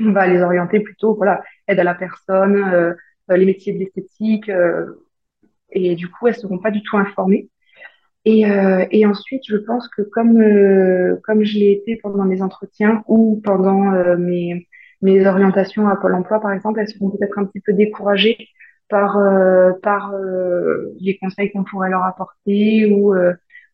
on 0.00 0.12
va 0.12 0.26
les 0.26 0.42
orienter 0.42 0.80
plutôt, 0.80 1.14
voilà, 1.14 1.42
aide 1.66 1.80
à 1.80 1.84
la 1.84 1.94
personne, 1.94 2.94
les 3.28 3.46
métiers 3.46 3.72
de 3.72 3.78
l'esthétique. 3.78 4.50
et 5.70 5.94
du 5.94 6.08
coup, 6.08 6.26
elles 6.26 6.34
seront 6.36 6.58
pas 6.58 6.70
du 6.70 6.82
tout 6.82 6.98
informées. 6.98 7.48
Et, 8.24 8.50
euh, 8.50 8.86
et 8.90 9.04
ensuite, 9.06 9.42
je 9.46 9.56
pense 9.56 9.88
que 9.88 10.02
comme 10.02 10.40
euh, 10.40 11.16
comme 11.24 11.44
je 11.44 11.58
l'ai 11.58 11.72
été 11.72 11.96
pendant 11.96 12.24
mes 12.24 12.40
entretiens 12.40 13.04
ou 13.06 13.40
pendant 13.44 13.92
euh, 13.92 14.16
mes 14.16 14.66
mes 15.02 15.26
orientations 15.26 15.88
à 15.88 15.96
Pôle 15.96 16.14
Emploi, 16.14 16.40
par 16.40 16.52
exemple, 16.52 16.80
elles 16.80 16.88
seront 16.88 17.10
peut-être 17.10 17.38
un 17.38 17.44
petit 17.44 17.60
peu 17.60 17.74
découragées 17.74 18.48
par 18.88 19.18
euh, 19.18 19.72
par 19.82 20.14
les 21.00 21.18
conseils 21.18 21.50
qu'on 21.52 21.64
pourrait 21.64 21.90
leur 21.90 22.04
apporter 22.04 22.86
ou 22.92 23.14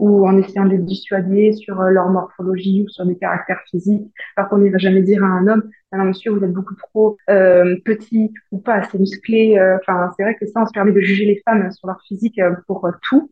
ou 0.00 0.26
en 0.26 0.36
essayant 0.38 0.64
de 0.64 0.70
les 0.70 0.78
dissuader 0.78 1.52
sur 1.52 1.82
leur 1.82 2.08
morphologie 2.08 2.84
ou 2.84 2.88
sur 2.88 3.04
des 3.04 3.16
caractères 3.16 3.60
physiques. 3.70 4.10
Alors 4.36 4.48
qu'on 4.50 4.58
ne 4.58 4.70
va 4.70 4.78
jamais 4.78 5.02
dire 5.02 5.22
à 5.22 5.26
un 5.26 5.46
homme, 5.46 5.70
ah 5.92 5.98
non 5.98 6.04
monsieur, 6.04 6.32
vous 6.32 6.42
êtes 6.42 6.52
beaucoup 6.52 6.74
trop 6.74 7.16
petit 7.28 8.32
ou 8.50 8.58
pas 8.58 8.76
assez 8.76 8.98
musclé. 8.98 9.60
Enfin, 9.80 10.10
c'est 10.16 10.24
vrai 10.24 10.36
que 10.36 10.46
ça, 10.46 10.62
on 10.62 10.66
se 10.66 10.72
permet 10.72 10.92
de 10.92 11.00
juger 11.00 11.26
les 11.26 11.42
femmes 11.44 11.70
sur 11.70 11.86
leur 11.86 12.00
physique 12.08 12.40
pour 12.66 12.88
tout 13.02 13.30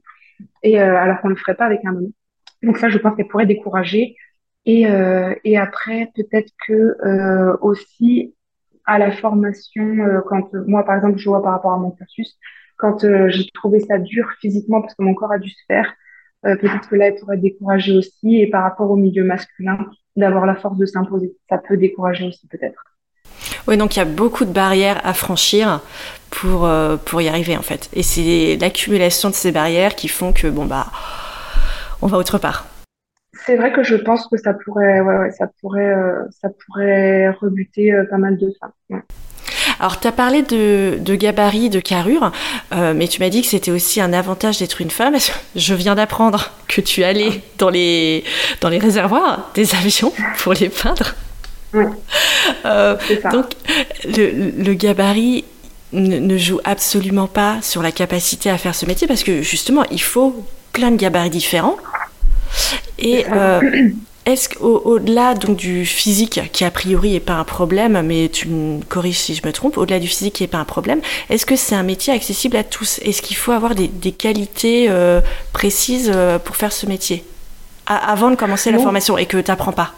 et 0.62 0.80
euh, 0.80 0.96
alors 0.96 1.20
qu'on 1.20 1.28
le 1.28 1.36
ferait 1.36 1.54
pas 1.54 1.66
avec 1.66 1.84
un 1.84 1.94
homme. 1.94 2.12
Donc 2.62 2.78
ça, 2.78 2.88
je 2.88 2.98
pense 2.98 3.16
qu'elle 3.16 3.28
pourrait 3.28 3.46
décourager. 3.46 4.16
Et, 4.64 4.86
euh, 4.86 5.34
et 5.44 5.56
après, 5.56 6.10
peut-être 6.14 6.52
que 6.66 6.96
euh, 7.04 7.56
aussi 7.60 8.34
à 8.84 8.98
la 8.98 9.12
formation, 9.12 9.96
quand 10.28 10.52
moi, 10.66 10.84
par 10.84 10.96
exemple, 10.96 11.18
je 11.18 11.28
vois 11.28 11.42
par 11.42 11.52
rapport 11.52 11.72
à 11.72 11.78
mon 11.78 11.90
cursus, 11.90 12.38
quand 12.78 13.04
j'ai 13.28 13.50
trouvé 13.52 13.80
ça 13.80 13.98
dur 13.98 14.26
physiquement 14.40 14.80
parce 14.80 14.94
que 14.94 15.02
mon 15.02 15.14
corps 15.14 15.32
a 15.32 15.38
dû 15.38 15.50
se 15.50 15.62
faire, 15.66 15.92
peut-être 16.42 16.88
que 16.88 16.96
là, 16.96 17.08
elle 17.08 17.16
pourrait 17.16 17.36
décourager 17.36 17.96
aussi. 17.96 18.36
Et 18.40 18.48
par 18.48 18.62
rapport 18.62 18.90
au 18.90 18.96
milieu 18.96 19.24
masculin, 19.24 19.90
d'avoir 20.16 20.46
la 20.46 20.54
force 20.54 20.78
de 20.78 20.86
s'imposer, 20.86 21.36
ça 21.50 21.58
peut 21.58 21.76
décourager 21.76 22.26
aussi 22.26 22.46
peut-être. 22.48 22.82
Oui, 23.68 23.76
donc 23.76 23.96
il 23.96 23.98
y 23.98 24.02
a 24.02 24.06
beaucoup 24.06 24.46
de 24.46 24.50
barrières 24.50 24.98
à 25.04 25.12
franchir 25.12 25.82
pour, 26.30 26.64
euh, 26.64 26.96
pour 26.96 27.20
y 27.20 27.28
arriver 27.28 27.54
en 27.54 27.62
fait. 27.62 27.90
Et 27.92 28.02
c'est 28.02 28.56
l'accumulation 28.58 29.28
de 29.28 29.34
ces 29.34 29.52
barrières 29.52 29.94
qui 29.94 30.08
font 30.08 30.32
que 30.32 30.46
bon 30.46 30.64
bah 30.64 30.86
on 32.00 32.06
va 32.06 32.16
autre 32.16 32.38
part. 32.38 32.66
C'est 33.44 33.56
vrai 33.56 33.70
que 33.72 33.82
je 33.82 33.96
pense 33.96 34.26
que 34.26 34.38
ça 34.38 34.54
pourrait, 34.54 35.00
ouais, 35.00 35.30
ça 35.32 35.46
pourrait, 35.60 35.92
euh, 35.92 36.22
ça 36.30 36.48
pourrait 36.48 37.30
rebuter 37.30 37.92
euh, 37.92 38.04
pas 38.10 38.16
mal 38.16 38.38
de 38.38 38.50
femmes. 38.58 39.02
Alors, 39.80 40.00
tu 40.00 40.08
as 40.08 40.12
parlé 40.12 40.42
de, 40.42 40.98
de, 40.98 41.14
gabarit, 41.14 41.70
de 41.70 41.78
carrure, 41.78 42.32
mais 42.72 43.06
tu 43.06 43.20
m'as 43.20 43.28
dit 43.28 43.42
que 43.42 43.46
c'était 43.46 43.70
aussi 43.70 44.00
un 44.00 44.12
avantage 44.12 44.58
d'être 44.58 44.80
une 44.80 44.90
femme. 44.90 45.14
Je 45.54 45.74
viens 45.74 45.94
d'apprendre 45.94 46.50
que 46.66 46.80
tu 46.80 47.04
allais 47.04 47.42
dans 47.58 47.70
les, 47.70 48.24
dans 48.60 48.70
les 48.70 48.78
réservoirs 48.78 49.50
des 49.54 49.76
avions 49.76 50.12
pour 50.38 50.54
les 50.54 50.68
peindre? 50.68 51.14
Euh, 52.64 52.96
donc, 53.30 53.52
le, 54.04 54.74
gabarit 54.74 55.44
ne, 55.92 56.38
joue 56.38 56.60
absolument 56.64 57.26
pas 57.26 57.58
sur 57.62 57.82
la 57.82 57.92
capacité 57.92 58.50
à 58.50 58.58
faire 58.58 58.74
ce 58.74 58.86
métier 58.86 59.06
parce 59.06 59.22
que 59.22 59.42
justement, 59.42 59.84
il 59.90 60.00
faut 60.00 60.44
plein 60.72 60.90
de 60.90 60.96
gabarits 60.96 61.30
différents. 61.30 61.76
Et 62.98 63.26
euh, 63.30 63.60
est-ce 64.26 64.48
qu'au-delà 64.48 65.34
donc 65.34 65.56
du 65.56 65.84
physique, 65.84 66.40
qui 66.52 66.64
a 66.64 66.70
priori 66.70 67.12
n'est 67.12 67.20
pas 67.20 67.34
un 67.34 67.44
problème, 67.44 68.00
mais 68.02 68.28
tu 68.28 68.48
me 68.48 68.82
corriges 68.82 69.18
si 69.18 69.34
je 69.34 69.46
me 69.46 69.52
trompe, 69.52 69.76
au-delà 69.76 70.00
du 70.00 70.08
physique 70.08 70.34
qui 70.34 70.42
n'est 70.42 70.48
pas 70.48 70.58
un 70.58 70.64
problème, 70.64 71.00
est-ce 71.30 71.46
que 71.46 71.56
c'est 71.56 71.74
un 71.74 71.82
métier 71.82 72.12
accessible 72.12 72.56
à 72.56 72.64
tous? 72.64 72.98
Est-ce 73.04 73.22
qu'il 73.22 73.36
faut 73.36 73.52
avoir 73.52 73.74
des, 73.74 73.88
qualités 74.12 74.86
euh, 74.88 75.20
précises 75.52 76.12
pour 76.44 76.56
faire 76.56 76.72
ce 76.72 76.86
métier? 76.86 77.24
Avant 77.86 78.30
de 78.30 78.36
commencer 78.36 78.70
la 78.70 78.78
formation 78.78 79.16
et 79.16 79.26
que 79.26 79.38
tu 79.38 79.50
n'apprends 79.50 79.72
pas? 79.72 79.94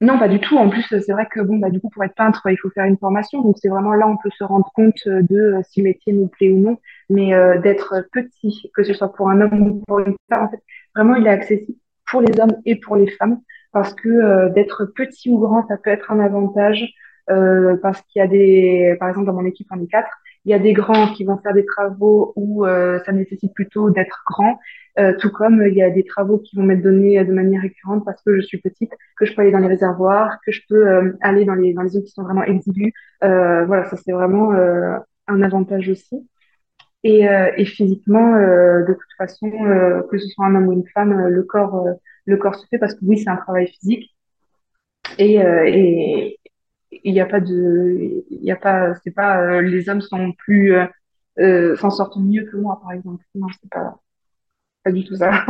Non, 0.00 0.16
pas 0.18 0.28
du 0.28 0.38
tout. 0.40 0.56
En 0.56 0.68
plus, 0.68 0.82
c'est 0.88 1.12
vrai 1.12 1.26
que 1.26 1.40
bon, 1.40 1.56
bah, 1.58 1.70
du 1.70 1.80
coup, 1.80 1.90
pour 1.90 2.04
être 2.04 2.14
peintre, 2.14 2.42
il 2.50 2.56
faut 2.56 2.70
faire 2.70 2.84
une 2.84 2.98
formation. 2.98 3.42
Donc, 3.42 3.56
c'est 3.60 3.68
vraiment 3.68 3.94
là 3.94 4.06
on 4.06 4.16
peut 4.16 4.30
se 4.36 4.44
rendre 4.44 4.70
compte 4.74 5.06
de 5.06 5.36
euh, 5.36 5.60
si 5.68 5.80
le 5.80 5.88
métier 5.88 6.12
nous 6.12 6.28
plaît 6.28 6.50
ou 6.50 6.60
non. 6.60 6.78
Mais 7.10 7.34
euh, 7.34 7.58
d'être 7.58 8.06
petit, 8.12 8.70
que 8.74 8.84
ce 8.84 8.94
soit 8.94 9.12
pour 9.12 9.28
un 9.28 9.40
homme 9.40 9.60
ou 9.60 9.82
pour 9.86 9.98
une 9.98 10.16
femme, 10.32 10.44
en 10.44 10.50
fait, 10.50 10.62
vraiment, 10.94 11.16
il 11.16 11.26
est 11.26 11.30
accessible 11.30 11.78
pour 12.08 12.20
les 12.20 12.40
hommes 12.40 12.56
et 12.64 12.76
pour 12.76 12.94
les 12.96 13.10
femmes. 13.10 13.40
Parce 13.72 13.92
que 13.94 14.08
euh, 14.08 14.48
d'être 14.50 14.84
petit 14.86 15.30
ou 15.30 15.38
grand, 15.38 15.66
ça 15.66 15.76
peut 15.76 15.90
être 15.90 16.12
un 16.12 16.20
avantage. 16.20 16.86
parce 17.82 18.00
qu'il 18.02 18.20
y 18.20 18.22
a 18.22 18.28
des, 18.28 18.96
par 19.00 19.08
exemple, 19.08 19.26
dans 19.26 19.34
mon 19.34 19.44
équipe, 19.46 19.66
on 19.72 19.82
est 19.82 19.88
quatre. 19.88 20.10
Il 20.48 20.50
y 20.50 20.54
a 20.54 20.58
des 20.58 20.72
grands 20.72 21.12
qui 21.12 21.24
vont 21.24 21.36
faire 21.38 21.52
des 21.52 21.66
travaux 21.66 22.32
où 22.34 22.64
ça 22.64 23.12
nécessite 23.12 23.52
plutôt 23.54 23.90
d'être 23.90 24.22
grand. 24.26 24.58
Euh, 24.98 25.14
tout 25.16 25.30
comme 25.30 25.62
il 25.64 25.74
y 25.74 25.82
a 25.82 25.90
des 25.90 26.02
travaux 26.02 26.38
qui 26.38 26.56
vont 26.56 26.64
m'être 26.64 26.82
donnés 26.82 27.20
euh, 27.20 27.24
de 27.24 27.32
manière 27.32 27.62
récurrente 27.62 28.04
parce 28.04 28.20
que 28.22 28.34
je 28.34 28.40
suis 28.40 28.58
petite, 28.58 28.90
que 29.16 29.26
je 29.26 29.34
peux 29.34 29.42
aller 29.42 29.52
dans 29.52 29.60
les 29.60 29.68
réservoirs, 29.68 30.38
que 30.44 30.50
je 30.50 30.62
peux 30.68 30.88
euh, 30.88 31.12
aller 31.20 31.44
dans 31.44 31.54
les 31.54 31.72
dans 31.72 31.82
les 31.82 31.90
zones 31.90 32.02
qui 32.02 32.10
sont 32.10 32.24
vraiment 32.24 32.42
exigus. 32.42 32.92
voilà, 33.20 33.84
ça 33.84 33.96
c'est 33.96 34.12
vraiment 34.12 34.52
un 34.52 35.42
avantage 35.42 35.88
aussi. 35.88 36.28
Et, 37.04 37.64
physiquement, 37.64 38.32
de 38.32 38.92
toute 38.92 39.12
façon, 39.16 39.50
que 40.10 40.18
ce 40.18 40.28
soit 40.28 40.46
un 40.46 40.54
homme 40.56 40.68
ou 40.68 40.72
une 40.72 40.86
femme, 40.88 41.28
le 41.28 41.42
corps 41.44 41.86
le 42.26 42.36
corps 42.36 42.56
se 42.56 42.66
fait 42.66 42.78
parce 42.78 42.94
que 42.94 43.04
oui, 43.04 43.18
c'est 43.18 43.30
un 43.30 43.36
travail 43.36 43.68
physique. 43.68 44.14
Et 45.18 45.38
il 46.90 47.12
n'y 47.12 47.20
a 47.20 47.26
pas 47.26 47.40
de 47.40 48.24
il 48.30 48.44
y 48.44 48.50
a 48.50 48.56
pas 48.56 48.94
c'est 49.02 49.10
pas 49.10 49.60
les 49.60 49.88
hommes 49.88 50.00
sont 50.00 50.32
plus 50.32 50.74
s'en 51.36 51.90
sortent 51.90 52.16
mieux 52.16 52.44
que 52.44 52.56
moi 52.56 52.80
par 52.82 52.92
exemple 52.92 53.24
non 53.34 53.48
c'est 53.60 53.70
pas 53.70 53.98
pas 54.84 54.92
du 54.92 55.04
tout 55.04 55.16
ça. 55.16 55.30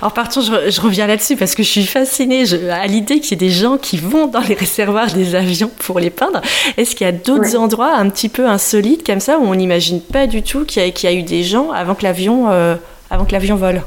Alors 0.00 0.12
par 0.14 0.28
contre, 0.28 0.70
je, 0.70 0.80
reviens 0.80 1.06
là-dessus 1.06 1.36
parce 1.36 1.54
que 1.54 1.62
je 1.62 1.68
suis 1.68 1.84
fascinée 1.84 2.44
à 2.70 2.86
l'idée 2.86 3.20
qu'il 3.20 3.32
y 3.32 3.34
ait 3.34 3.48
des 3.48 3.54
gens 3.54 3.76
qui 3.76 3.96
vont 3.98 4.26
dans 4.26 4.40
les 4.40 4.54
réservoirs 4.54 5.12
des 5.12 5.34
avions 5.34 5.70
pour 5.78 6.00
les 6.00 6.10
peindre. 6.10 6.40
Est-ce 6.76 6.94
qu'il 6.94 7.04
y 7.04 7.08
a 7.08 7.12
d'autres 7.12 7.56
endroits 7.56 7.94
un 7.94 8.08
petit 8.08 8.28
peu 8.28 8.46
insolites 8.46 9.04
comme 9.04 9.20
ça 9.20 9.38
où 9.38 9.42
on 9.42 9.54
n'imagine 9.54 10.00
pas 10.00 10.26
du 10.26 10.42
tout 10.42 10.64
qu'il 10.64 10.82
y, 10.82 11.06
a 11.06 11.12
eu 11.12 11.22
des 11.22 11.42
gens 11.42 11.70
avant 11.70 11.94
que 11.94 12.04
l'avion 12.04 12.50
euh, 12.50 12.76
avant 13.10 13.24
que 13.24 13.32
l'avion 13.32 13.56
vole? 13.56 13.82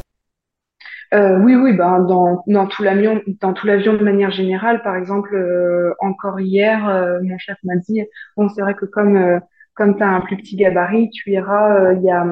Euh, 1.16 1.38
oui, 1.40 1.56
oui, 1.56 1.74
ben 1.74 2.00
dans, 2.02 2.68
tout 2.68 2.84
l'avion, 2.84 3.22
dans 3.40 3.54
tout 3.54 3.68
l'avion 3.68 3.94
de 3.94 4.04
manière 4.04 4.32
générale. 4.32 4.82
Par 4.84 4.96
exemple, 4.96 5.34
euh, 5.34 5.94
encore 6.00 6.40
hier, 6.42 6.90
euh, 6.90 7.20
mon 7.24 7.38
chef 7.38 7.58
m'a 7.64 7.78
dit, 7.78 8.04
bon, 8.36 8.50
c'est 8.50 8.62
vrai 8.62 8.76
que 8.76 8.86
comme 8.86 9.40
comme 9.76 9.98
tu 9.98 10.04
as 10.04 10.10
un 10.10 10.22
plus 10.22 10.38
petit 10.38 10.56
gabarit, 10.56 11.10
tu 11.12 11.32
iras, 11.32 11.94
il 11.94 12.04
y 12.04 12.12
a 12.12 12.26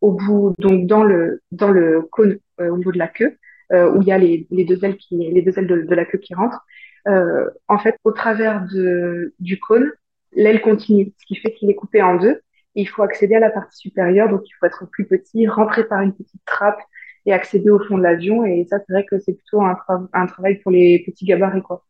au 0.00 0.12
bout, 0.12 0.54
donc 0.58 0.86
dans 0.86 1.02
le 1.04 1.42
dans 1.50 1.70
le 1.70 2.02
cône 2.10 2.38
au 2.58 2.76
niveau 2.76 2.92
de 2.92 2.98
la 2.98 3.08
queue, 3.08 3.36
où 3.70 4.02
il 4.02 4.08
y 4.08 4.12
a 4.12 4.18
les, 4.18 4.46
les 4.50 4.64
deux 4.64 4.84
ailes 4.84 4.96
qui 4.96 5.16
les 5.16 5.42
deux 5.42 5.58
ailes 5.58 5.66
de, 5.66 5.94
la 5.94 6.04
queue 6.04 6.18
qui 6.18 6.34
rentrent. 6.34 6.64
en 7.06 7.78
fait, 7.78 7.96
au 8.04 8.12
travers 8.12 8.66
de 8.72 9.34
du 9.40 9.58
cône, 9.58 9.90
l'aile 10.32 10.60
continue, 10.62 11.12
ce 11.18 11.26
qui 11.26 11.36
fait 11.36 11.52
qu'il 11.52 11.70
est 11.70 11.74
coupé 11.74 12.02
en 12.02 12.16
deux. 12.16 12.40
il 12.74 12.88
faut 12.88 13.02
accéder 13.02 13.36
à 13.36 13.40
la 13.40 13.50
partie 13.50 13.78
supérieure, 13.78 14.28
donc 14.28 14.42
il 14.46 14.52
faut 14.58 14.66
être 14.66 14.86
plus 14.90 15.06
petit, 15.06 15.46
rentrer 15.48 15.84
par 15.84 16.00
une 16.02 16.14
petite 16.14 16.42
trappe 16.46 16.80
et 17.26 17.32
accéder 17.32 17.70
au 17.70 17.78
fond 17.78 17.98
de 17.98 18.02
l'avion. 18.02 18.44
Et 18.44 18.66
ça, 18.68 18.78
c'est 18.78 18.92
vrai 18.92 19.04
que 19.04 19.18
c'est 19.20 19.32
plutôt 19.32 19.62
un, 19.62 19.76
un, 20.12 20.26
travail 20.26 20.56
pour 20.56 20.72
les 20.72 21.02
petits 21.04 21.24
gabarits. 21.24 21.62
Quoi. 21.62 21.82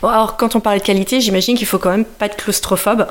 Bon, 0.00 0.08
alors 0.08 0.36
quand 0.36 0.56
on 0.56 0.60
parle 0.60 0.78
de 0.78 0.84
qualité, 0.84 1.20
j'imagine 1.20 1.56
qu'il 1.56 1.66
faut 1.66 1.78
quand 1.78 1.90
même 1.90 2.04
pas 2.04 2.26
être 2.26 2.36
claustrophobe, 2.36 3.06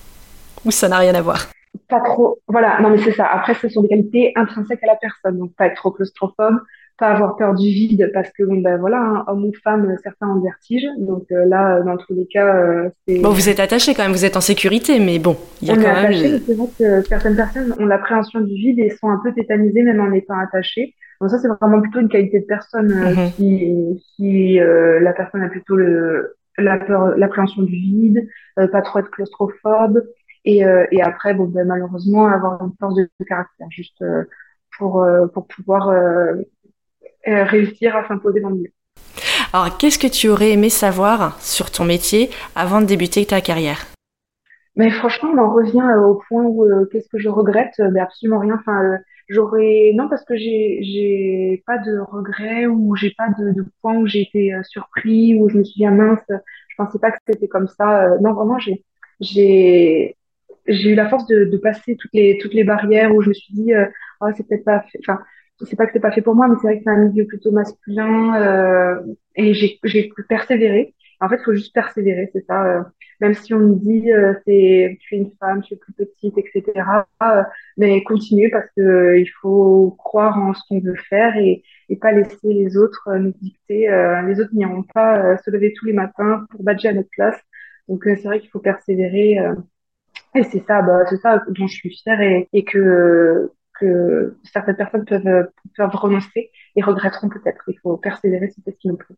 ou 0.64 0.70
ça 0.70 0.88
n'a 0.88 0.98
rien 0.98 1.14
à 1.14 1.22
voir 1.22 1.46
Pas 1.88 2.00
trop. 2.00 2.38
Voilà, 2.48 2.80
non 2.80 2.90
mais 2.90 2.98
c'est 2.98 3.12
ça. 3.12 3.26
Après, 3.26 3.54
ce 3.54 3.68
sont 3.68 3.82
des 3.82 3.88
qualités 3.88 4.32
intrinsèques 4.36 4.82
à 4.82 4.86
la 4.86 4.96
personne, 4.96 5.38
donc 5.38 5.54
pas 5.54 5.66
être 5.66 5.76
trop 5.76 5.90
claustrophobe, 5.90 6.60
pas 6.98 7.08
avoir 7.08 7.36
peur 7.36 7.54
du 7.54 7.68
vide 7.68 8.10
parce 8.14 8.30
que 8.30 8.44
bon 8.44 8.60
ben 8.60 8.78
voilà 8.78 8.98
hein, 8.98 9.24
homme 9.26 9.46
ou 9.46 9.52
femme 9.62 9.96
certains 10.02 10.28
ont 10.28 10.40
vertige 10.40 10.86
donc 10.98 11.24
euh, 11.32 11.44
là 11.44 11.80
dans 11.80 11.96
tous 11.96 12.14
les 12.14 12.26
cas 12.26 12.54
euh, 12.56 12.88
c'est 13.06 13.18
bon 13.18 13.30
vous 13.30 13.48
êtes 13.48 13.58
attaché 13.58 13.94
quand 13.94 14.04
même 14.04 14.12
vous 14.12 14.24
êtes 14.24 14.36
en 14.36 14.40
sécurité 14.40 15.00
mais 15.00 15.18
bon 15.18 15.36
il 15.60 15.68
y 15.68 15.70
a 15.70 15.74
on 15.74 15.76
quand 15.76 15.82
est 15.82 15.92
même 15.92 16.04
attaché, 16.04 16.38
c'est 16.46 16.54
vrai 16.54 16.68
que 16.78 17.02
certaines 17.08 17.36
personnes 17.36 17.74
ont 17.80 17.86
l'appréhension 17.86 18.40
du 18.40 18.54
vide 18.54 18.78
et 18.78 18.90
sont 18.90 19.08
un 19.08 19.20
peu 19.22 19.32
tétanisées 19.32 19.82
même 19.82 20.00
en 20.00 20.12
étant 20.12 20.38
attachées. 20.38 20.94
Donc 21.20 21.30
ça 21.30 21.38
c'est 21.38 21.48
vraiment 21.48 21.80
plutôt 21.80 22.00
une 22.00 22.08
qualité 22.08 22.40
de 22.40 22.46
personne 22.46 22.92
euh, 22.92 23.14
mhm. 23.14 23.32
qui 23.32 24.04
qui 24.16 24.58
la 24.58 25.12
personne 25.12 25.42
a 25.42 25.48
plutôt 25.48 25.76
le 25.76 26.36
la 26.58 26.78
peur 26.78 27.16
l'appréhension 27.16 27.62
du 27.62 27.74
vide 27.74 28.28
pas 28.56 28.82
trop 28.82 29.00
être 29.00 29.10
claustrophobe. 29.10 30.04
Et, 30.44 30.62
et 30.90 31.02
après 31.02 31.32
bon 31.32 31.44
ben 31.44 31.66
malheureusement 31.66 32.26
avoir 32.26 32.62
une 32.62 32.72
force 32.78 32.94
de, 32.96 33.08
caractère 33.26 33.68
juste 33.70 34.04
pour 34.78 35.06
pour 35.32 35.46
pouvoir 35.46 35.88
euh, 35.88 36.34
réussir 37.26 37.96
à 37.96 38.06
s'imposer 38.06 38.40
dans 38.40 38.50
le 38.50 38.56
milieu. 38.56 38.70
Alors, 39.52 39.76
qu'est-ce 39.78 39.98
que 39.98 40.08
tu 40.08 40.28
aurais 40.28 40.50
aimé 40.50 40.68
savoir 40.68 41.40
sur 41.40 41.70
ton 41.70 41.84
métier 41.84 42.30
avant 42.56 42.80
de 42.80 42.86
débuter 42.86 43.24
ta 43.24 43.40
carrière? 43.40 43.86
Mais 44.76 44.90
franchement, 44.90 45.30
on 45.32 45.38
en 45.38 45.52
revient 45.52 45.80
euh, 45.80 46.00
au 46.00 46.20
point 46.28 46.42
où 46.42 46.64
euh, 46.64 46.86
qu'est-ce 46.90 47.08
que 47.08 47.18
je 47.18 47.28
regrette? 47.28 47.80
Mais 47.92 48.00
absolument 48.00 48.40
rien. 48.40 48.56
Enfin, 48.58 48.98
j'aurais 49.28 49.92
non 49.94 50.08
parce 50.08 50.24
que 50.24 50.36
j'ai 50.36 50.80
j'ai 50.82 51.62
pas 51.66 51.78
de 51.78 51.98
regrets 51.98 52.66
ou 52.66 52.96
j'ai 52.96 53.12
pas 53.16 53.28
de, 53.38 53.52
de 53.52 53.64
point 53.80 53.96
où 53.96 54.06
j'ai 54.06 54.22
été 54.22 54.52
surpris 54.64 55.36
ou 55.36 55.48
je 55.48 55.58
me 55.58 55.64
suis 55.64 55.78
dit 55.78 55.86
ah, 55.86 55.92
mince, 55.92 56.24
je 56.28 56.74
pensais 56.76 56.98
pas 56.98 57.12
que 57.12 57.18
c'était 57.26 57.48
comme 57.48 57.68
ça. 57.68 58.08
non, 58.20 58.32
vraiment, 58.32 58.58
j'ai 58.58 58.84
j'ai 59.20 60.16
j'ai 60.66 60.90
eu 60.90 60.94
la 60.96 61.08
force 61.08 61.26
de, 61.26 61.44
de, 61.44 61.56
passer 61.58 61.96
toutes 61.96 62.12
les 62.12 62.38
toutes 62.38 62.54
les 62.54 62.64
barrières 62.64 63.14
où 63.14 63.22
je 63.22 63.28
me 63.28 63.34
suis 63.34 63.54
dit 63.54 63.72
oh, 64.20 64.26
c'est 64.36 64.46
peut-être 64.48 64.64
pas 64.64 64.84
enfin 64.98 65.20
c'est 65.62 65.76
pas 65.76 65.86
que 65.86 65.92
c'est 65.92 66.00
pas 66.00 66.12
fait 66.12 66.22
pour 66.22 66.34
moi, 66.34 66.48
mais 66.48 66.56
c'est 66.60 66.68
vrai 66.68 66.78
que 66.78 66.84
c'est 66.84 66.90
un 66.90 67.08
milieu 67.08 67.26
plutôt 67.26 67.52
masculin 67.52 68.34
euh, 68.40 69.00
et 69.36 69.54
j'ai 69.54 69.78
j'ai 69.84 70.10
persévéré. 70.28 70.94
En 71.20 71.28
fait, 71.28 71.36
il 71.36 71.44
faut 71.44 71.54
juste 71.54 71.72
persévérer, 71.74 72.30
c'est 72.32 72.44
ça. 72.46 72.64
Euh, 72.64 72.82
même 73.20 73.34
si 73.34 73.54
on 73.54 73.58
me 73.60 73.74
dit 73.76 74.12
euh, 74.12 74.34
c'est 74.46 74.98
tu 75.00 75.14
es 75.14 75.18
une 75.18 75.30
femme, 75.40 75.62
tu 75.62 75.74
es 75.74 75.76
plus 75.76 75.92
petite, 75.94 76.36
etc. 76.38 77.06
Euh, 77.22 77.42
mais 77.76 78.02
continuer 78.02 78.50
parce 78.50 78.68
que 78.76 78.82
euh, 78.82 79.18
il 79.18 79.26
faut 79.40 79.94
croire 79.98 80.38
en 80.38 80.54
ce 80.54 80.60
qu'on 80.68 80.80
veut 80.80 80.96
faire 80.96 81.36
et, 81.36 81.62
et 81.88 81.96
pas 81.96 82.12
laisser 82.12 82.36
les 82.42 82.76
autres 82.76 83.08
nous 83.16 83.32
dicter. 83.40 83.88
les 84.26 84.40
autres 84.40 84.54
n'iront 84.54 84.82
pas 84.82 85.36
se 85.38 85.50
lever 85.50 85.72
tous 85.74 85.86
les 85.86 85.92
matins 85.92 86.46
pour 86.50 86.62
badger 86.62 86.88
à 86.88 86.92
notre 86.94 87.10
place. 87.10 87.38
Donc 87.88 88.02
c'est 88.04 88.24
vrai 88.24 88.40
qu'il 88.40 88.50
faut 88.50 88.60
persévérer. 88.60 89.38
et 90.34 90.42
c'est 90.44 90.64
ça, 90.66 90.82
bah, 90.82 91.04
c'est 91.10 91.16
ça 91.18 91.42
dont 91.48 91.66
je 91.66 91.74
suis 91.74 91.90
fière 91.90 92.20
et, 92.20 92.48
et 92.52 92.64
que 92.64 93.50
que 93.78 94.36
certaines 94.44 94.76
personnes 94.76 95.04
peuvent, 95.04 95.48
peuvent 95.76 95.94
renoncer 95.94 96.50
et 96.76 96.82
regretteront 96.82 97.28
peut-être. 97.28 97.62
Il 97.68 97.78
faut 97.82 97.96
persévérer, 97.96 98.52
c'est 98.54 98.70
ce 98.70 98.78
qui 98.78 98.88
nous 98.88 98.96
plaît. 98.96 99.16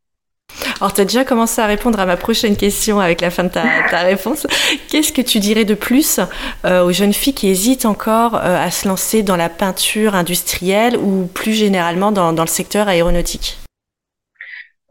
Alors, 0.81 0.93
tu 0.93 1.01
as 1.01 1.05
déjà 1.05 1.25
commencé 1.25 1.61
à 1.61 1.67
répondre 1.67 1.99
à 1.99 2.07
ma 2.07 2.17
prochaine 2.17 2.57
question 2.57 3.01
avec 3.01 3.21
la 3.21 3.31
fin 3.31 3.45
de 3.45 3.49
ta, 3.49 3.65
ta 3.91 4.01
réponse. 4.03 4.47
Qu'est-ce 4.91 5.13
que 5.13 5.23
tu 5.23 5.39
dirais 5.39 5.65
de 5.65 5.75
plus 5.75 6.21
euh, 6.65 6.85
aux 6.85 6.93
jeunes 6.93 7.13
filles 7.13 7.35
qui 7.35 7.49
hésitent 7.49 7.87
encore 7.87 8.37
euh, 8.37 8.65
à 8.65 8.71
se 8.71 8.87
lancer 8.87 9.23
dans 9.23 9.37
la 9.37 9.49
peinture 9.49 10.15
industrielle 10.15 10.97
ou 10.97 11.27
plus 11.33 11.53
généralement 11.53 12.13
dans, 12.13 12.33
dans 12.33 12.43
le 12.43 12.49
secteur 12.49 12.89
aéronautique? 12.89 13.59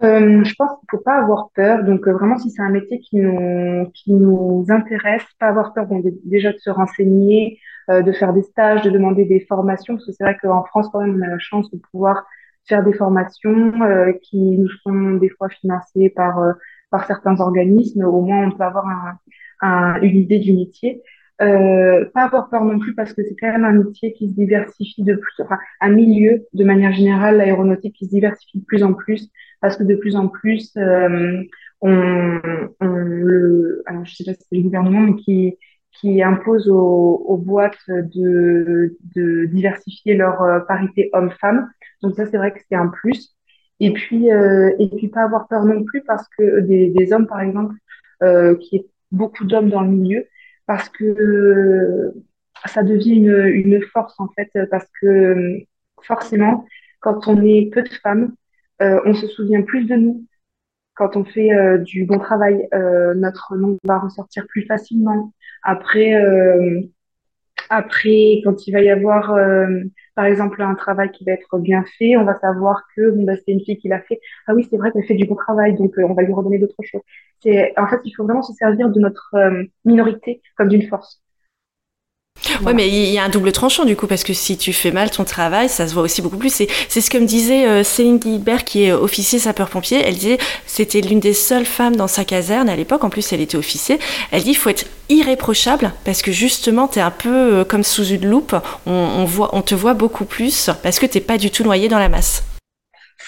Euh, 0.03 0.43
je 0.43 0.53
pense 0.55 0.71
qu'il 0.79 0.87
faut 0.91 1.03
pas 1.03 1.17
avoir 1.17 1.49
peur. 1.55 1.83
Donc 1.83 2.07
vraiment, 2.07 2.37
si 2.37 2.51
c'est 2.51 2.61
un 2.61 2.69
métier 2.69 2.99
qui 2.99 3.17
nous 3.17 3.89
qui 3.93 4.11
nous 4.11 4.65
intéresse, 4.69 5.23
pas 5.39 5.47
avoir 5.47 5.73
peur 5.73 5.85
bon, 5.85 6.01
déjà 6.25 6.51
de 6.51 6.57
se 6.57 6.69
renseigner, 6.69 7.53
euh, 7.53 7.74
de 7.89 8.11
faire 8.11 8.33
des 8.33 8.41
stages, 8.43 8.81
de 8.83 8.89
demander 8.89 9.25
des 9.25 9.41
formations, 9.41 9.95
parce 9.95 10.05
que 10.05 10.11
c'est 10.11 10.23
vrai 10.23 10.37
qu'en 10.41 10.63
France, 10.65 10.89
quand 10.91 11.01
même, 11.01 11.17
on 11.19 11.25
a 11.25 11.29
la 11.29 11.39
chance 11.39 11.69
de 11.71 11.77
pouvoir 11.91 12.25
faire 12.67 12.83
des 12.83 12.93
formations 12.93 13.81
euh, 13.81 14.11
qui 14.23 14.57
nous 14.57 14.69
sont 14.83 15.15
des 15.15 15.29
fois 15.29 15.49
financées 15.49 16.09
par, 16.09 16.39
euh, 16.39 16.53
par 16.89 17.05
certains 17.05 17.39
organismes. 17.39 18.03
Au 18.03 18.21
moins, 18.21 18.47
on 18.47 18.51
peut 18.51 18.63
avoir 18.63 18.87
un, 18.87 19.19
un, 19.61 20.01
une 20.01 20.17
idée 20.17 20.39
du 20.39 20.53
métier. 20.53 21.01
Euh, 21.41 22.05
pas 22.13 22.23
avoir 22.23 22.49
peur 22.49 22.63
non 22.63 22.79
plus 22.79 22.95
parce 22.95 23.11
que 23.11 23.21
c'est 23.21 23.35
quand 23.35 23.51
même 23.51 23.65
un 23.65 23.73
métier 23.73 24.13
qui 24.13 24.29
se 24.29 24.33
diversifie 24.35 25.03
de 25.03 25.15
plus, 25.15 25.43
enfin 25.43 25.57
un 25.81 25.89
milieu 25.89 26.45
de 26.53 26.63
manière 26.63 26.93
générale, 26.93 27.35
l'aéronautique 27.37 27.93
qui 27.93 28.05
se 28.05 28.11
diversifie 28.11 28.59
de 28.59 28.63
plus 28.63 28.83
en 28.83 28.93
plus 28.93 29.29
parce 29.59 29.75
que 29.75 29.83
de 29.83 29.95
plus 29.95 30.15
en 30.15 30.29
plus 30.29 30.71
euh, 30.77 31.43
on, 31.81 32.39
on 32.79 32.87
le, 32.87 33.83
alors 33.85 34.05
je 34.05 34.15
sais 34.15 34.23
pas 34.23 34.33
si 34.33 34.45
c'est 34.49 34.55
le 34.55 34.63
gouvernement 34.63 35.01
mais 35.01 35.15
qui 35.17 35.57
qui 35.99 36.21
impose 36.21 36.69
aux, 36.69 37.23
aux 37.27 37.37
boîtes 37.37 37.77
de, 37.87 38.97
de, 39.15 39.45
diversifier 39.45 40.15
leur 40.15 40.41
euh, 40.41 40.59
parité 40.61 41.09
homme-femme. 41.13 41.69
Donc 42.01 42.15
ça, 42.15 42.25
c'est 42.25 42.37
vrai 42.37 42.53
que 42.53 42.59
c'est 42.69 42.75
un 42.75 42.87
plus. 42.87 43.35
Et 43.79 43.91
puis, 43.91 44.31
euh, 44.31 44.71
et 44.79 44.89
puis 44.89 45.09
pas 45.09 45.23
avoir 45.23 45.47
peur 45.47 45.65
non 45.65 45.83
plus 45.83 46.01
parce 46.03 46.27
que 46.37 46.61
des, 46.61 46.89
des 46.89 47.13
hommes, 47.13 47.27
par 47.27 47.41
exemple, 47.41 47.75
euh, 48.23 48.55
qui 48.55 48.77
est 48.77 48.85
beaucoup 49.11 49.45
d'hommes 49.45 49.69
dans 49.69 49.81
le 49.81 49.89
milieu, 49.89 50.25
parce 50.65 50.89
que 50.89 52.13
ça 52.65 52.83
devient 52.83 53.15
une, 53.15 53.45
une 53.47 53.81
force 53.81 54.19
en 54.19 54.29
fait, 54.29 54.49
parce 54.71 54.87
que 55.01 55.59
forcément, 56.01 56.65
quand 56.99 57.27
on 57.27 57.41
est 57.43 57.69
peu 57.71 57.83
de 57.83 57.93
femmes, 58.01 58.33
euh, 58.81 58.99
on 59.05 59.13
se 59.13 59.27
souvient 59.27 59.61
plus 59.61 59.85
de 59.85 59.95
nous, 59.95 60.25
quand 60.95 61.17
on 61.17 61.25
fait 61.25 61.53
euh, 61.53 61.77
du 61.77 62.05
bon 62.05 62.19
travail, 62.19 62.67
euh, 62.73 63.13
notre 63.15 63.55
nom 63.57 63.77
va 63.83 63.99
ressortir 63.99 64.45
plus 64.47 64.65
facilement. 64.65 65.33
Après, 65.63 66.15
euh, 66.15 66.81
après, 67.69 68.41
quand 68.43 68.67
il 68.67 68.71
va 68.71 68.81
y 68.81 68.89
avoir, 68.89 69.35
par 70.15 70.25
exemple, 70.25 70.61
un 70.61 70.75
travail 70.75 71.11
qui 71.11 71.25
va 71.25 71.31
être 71.31 71.57
bien 71.57 71.83
fait, 71.97 72.15
on 72.15 72.23
va 72.23 72.39
savoir 72.39 72.83
que 72.95 73.09
bon, 73.11 73.23
bah, 73.23 73.33
c'est 73.35 73.51
une 73.51 73.61
fille 73.61 73.77
qui 73.77 73.87
l'a 73.87 74.01
fait. 74.01 74.19
Ah 74.47 74.53
oui, 74.53 74.67
c'est 74.69 74.77
vrai 74.77 74.91
qu'elle 74.91 75.05
fait 75.05 75.15
du 75.15 75.25
bon 75.25 75.35
travail, 75.35 75.75
donc 75.75 75.93
on 75.97 76.13
va 76.13 76.21
lui 76.21 76.33
redonner 76.33 76.59
d'autres 76.59 76.83
choses. 76.83 77.01
C'est, 77.41 77.73
en 77.77 77.87
fait, 77.87 77.99
il 78.05 78.11
faut 78.11 78.23
vraiment 78.23 78.43
se 78.43 78.53
servir 78.53 78.89
de 78.89 78.99
notre 78.99 79.35
minorité 79.83 80.41
comme 80.57 80.67
d'une 80.67 80.87
force. 80.87 81.24
Ouais, 82.63 82.73
mais 82.73 82.87
il 82.87 83.11
y 83.11 83.17
a 83.17 83.23
un 83.23 83.29
double 83.29 83.51
tranchant 83.51 83.85
du 83.85 83.95
coup, 83.95 84.07
parce 84.07 84.23
que 84.23 84.33
si 84.33 84.57
tu 84.57 84.73
fais 84.73 84.91
mal 84.91 85.09
ton 85.11 85.23
travail, 85.23 85.69
ça 85.69 85.87
se 85.87 85.93
voit 85.93 86.03
aussi 86.03 86.21
beaucoup 86.21 86.37
plus. 86.37 86.63
C'est 86.89 87.01
ce 87.01 87.09
que 87.09 87.17
me 87.17 87.25
disait 87.25 87.67
euh, 87.67 87.83
Céline 87.83 88.17
Guilbert, 88.17 88.63
qui 88.63 88.83
est 88.83 88.91
officier 88.91 89.39
sapeur-pompier. 89.39 90.01
Elle 90.03 90.15
disait 90.15 90.37
c'était 90.65 91.01
l'une 91.01 91.19
des 91.19 91.33
seules 91.33 91.65
femmes 91.65 91.95
dans 91.95 92.07
sa 92.07 92.23
caserne 92.23 92.69
à 92.69 92.75
l'époque. 92.75 93.03
En 93.03 93.09
plus, 93.09 93.33
elle 93.33 93.41
était 93.41 93.57
officier. 93.57 93.99
Elle 94.31 94.43
dit 94.43 94.51
il 94.51 94.57
faut 94.57 94.69
être 94.69 94.85
irréprochable 95.09 95.93
parce 96.03 96.21
que 96.21 96.31
justement, 96.31 96.87
tu 96.87 96.99
es 96.99 97.01
un 97.01 97.11
peu 97.11 97.29
euh, 97.29 97.63
comme 97.65 97.83
sous 97.83 98.05
une 98.05 98.25
loupe. 98.25 98.55
On, 98.85 98.91
on, 98.91 99.25
voit, 99.25 99.49
on 99.53 99.61
te 99.61 99.75
voit 99.75 99.93
beaucoup 99.93 100.25
plus 100.25 100.69
parce 100.83 100.99
que 100.99 101.05
t'es 101.05 101.21
pas 101.21 101.37
du 101.37 101.51
tout 101.51 101.63
noyé 101.63 101.89
dans 101.89 101.99
la 101.99 102.09
masse. 102.09 102.43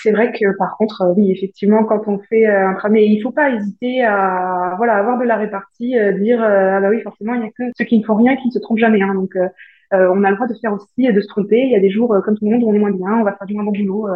C'est 0.07 0.13
vrai 0.13 0.31
que 0.31 0.57
par 0.57 0.77
contre, 0.77 1.01
euh, 1.01 1.13
oui, 1.17 1.33
effectivement, 1.33 1.83
quand 1.83 2.07
on 2.07 2.17
fait 2.19 2.47
euh, 2.47 2.69
un 2.69 2.75
travail, 2.75 3.11
il 3.11 3.21
faut 3.21 3.31
pas 3.31 3.49
hésiter 3.51 4.05
à 4.05 4.75
voilà 4.77 4.95
avoir 4.95 5.19
de 5.19 5.25
la 5.25 5.35
répartie, 5.35 5.99
euh, 5.99 6.13
dire 6.13 6.41
ah 6.41 6.79
bah 6.79 6.87
oui, 6.89 7.01
forcément, 7.01 7.33
il 7.33 7.41
y 7.41 7.45
a 7.45 7.49
que 7.49 7.63
ceux 7.77 7.83
qui 7.83 7.99
ne 7.99 8.05
font 8.05 8.15
rien 8.15 8.37
qui 8.37 8.47
ne 8.47 8.51
se 8.53 8.59
trompent 8.59 8.77
jamais. 8.77 9.01
Hein, 9.01 9.13
donc 9.15 9.31
on 9.91 10.23
a 10.23 10.29
le 10.29 10.35
droit 10.35 10.47
de 10.47 10.53
faire 10.61 10.71
aussi 10.73 11.05
et 11.05 11.11
de 11.11 11.19
se 11.19 11.27
tromper. 11.27 11.59
Il 11.59 11.71
y 11.71 11.75
a 11.75 11.81
des 11.81 11.89
jours 11.89 12.15
comme 12.23 12.37
tout 12.37 12.45
le 12.45 12.51
monde 12.51 12.63
où 12.63 12.69
on 12.69 12.73
est 12.73 12.79
moins 12.79 12.91
bien, 12.91 13.17
on 13.19 13.23
va 13.23 13.33
faire 13.35 13.47
du 13.47 13.53
moins 13.53 13.65
bon 13.65 13.71
boulot, 13.71 14.07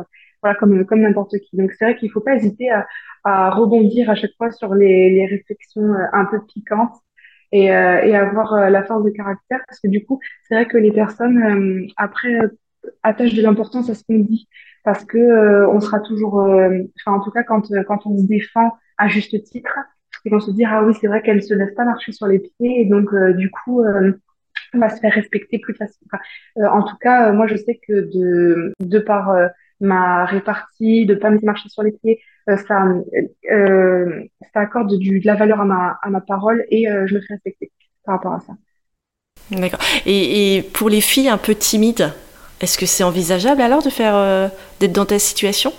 voilà 0.41 0.56
comme 0.58 0.86
comme 0.86 1.01
n'importe 1.01 1.38
qui. 1.39 1.58
Donc 1.58 1.73
c'est 1.73 1.84
vrai 1.84 1.97
qu'il 1.97 2.10
faut 2.10 2.21
pas 2.21 2.36
hésiter 2.36 2.69
à, 2.69 2.88
à 3.25 3.49
rebondir 3.49 4.10
à 4.10 4.15
chaque 4.15 4.32
fois 4.38 4.49
sur 4.51 4.73
les, 4.73 5.10
les 5.10 5.25
réflexions 5.25 5.93
un 6.13 6.23
peu 6.25 6.39
piquantes 6.45 6.95
et, 7.51 7.65
et 7.65 8.15
avoir 8.15 8.69
la 8.69 8.84
force 8.84 9.04
de 9.04 9.10
caractère 9.10 9.60
parce 9.67 9.82
que 9.82 9.89
du 9.89 10.06
coup 10.06 10.21
c'est 10.47 10.56
vrai 10.56 10.67
que 10.67 10.77
les 10.77 10.93
personnes 10.93 11.88
après 11.97 12.39
attache 13.04 13.34
de 13.34 13.41
l'importance 13.41 13.89
à 13.89 13.95
ce 13.95 14.04
qu'on 14.06 14.19
dit 14.19 14.47
parce 14.84 15.06
que 15.06 15.65
on 15.67 15.80
sera 15.80 16.00
toujours, 16.00 16.36
enfin 16.36 17.17
en 17.17 17.20
tout 17.22 17.32
cas 17.32 17.44
quand 17.44 17.67
quand 17.88 18.06
on 18.06 18.17
se 18.17 18.28
défend 18.28 18.74
à 18.98 19.08
juste 19.08 19.44
titre, 19.44 19.78
ils 20.26 20.32
vont 20.32 20.39
se 20.39 20.52
dire 20.52 20.70
ah 20.72 20.84
oui 20.84 20.94
c'est 21.00 21.08
vrai 21.08 21.22
qu'elle 21.22 21.44
se 21.44 21.54
laisse 21.54 21.74
pas 21.76 21.86
marcher 21.86 22.12
sur 22.12 22.28
les 22.28 22.39
pieds 22.39 22.82
et 22.82 22.86
donc 22.86 23.13
du 23.36 23.50
coup 23.52 23.84
on 24.74 24.80
va 24.80 24.89
se 24.89 25.00
faire 25.00 25.13
respecter 25.13 25.60
plus 25.60 25.76
facilement. 25.76 26.20
en 26.58 26.84
tout 26.84 26.96
cas, 26.98 27.32
moi, 27.34 27.48
je 27.48 27.58
sais 27.58 27.80
que 27.86 27.94
de, 27.94 28.74
de 28.80 29.00
par 29.00 29.36
ma 29.82 30.26
répartie, 30.26 31.06
de 31.06 31.15
pas 31.15 31.30
me 31.30 31.39
marcher 31.44 31.67
sur 31.70 31.84
les 31.84 31.91
pieds, 31.91 32.22
ça, 32.48 32.86
euh, 33.52 34.24
ça 34.54 34.60
accorde 34.62 34.98
du, 34.98 35.20
de 35.20 35.28
la 35.28 35.36
valeur 35.36 35.62
à 35.62 35.65
ma, 35.65 36.00
à 36.02 36.10
ma 36.10 36.22
parole 36.22 36.65
et 36.70 36.86
je 36.86 37.13
me 37.13 37.22
fais 37.22 37.34
respecter 37.34 37.72
par 38.06 38.15
rapport 38.15 38.34
à 38.34 38.39
ça. 38.39 38.54
D'accord. 39.52 39.80
Et, 40.06 40.58
et, 40.58 40.62
pour 40.62 40.89
les 40.89 41.02
filles 41.02 41.30
un 41.30 41.38
peu 41.38 41.56
timides, 41.56 42.13
est-ce 42.62 42.78
que 42.78 42.86
c'est 42.86 43.04
envisageable 43.04 43.62
alors 43.62 43.82
de 43.82 43.89
faire 43.89 44.15
euh, 44.15 44.47
d'être 44.80 44.93
dans 44.93 45.06
ta 45.06 45.19
situation? 45.19 45.74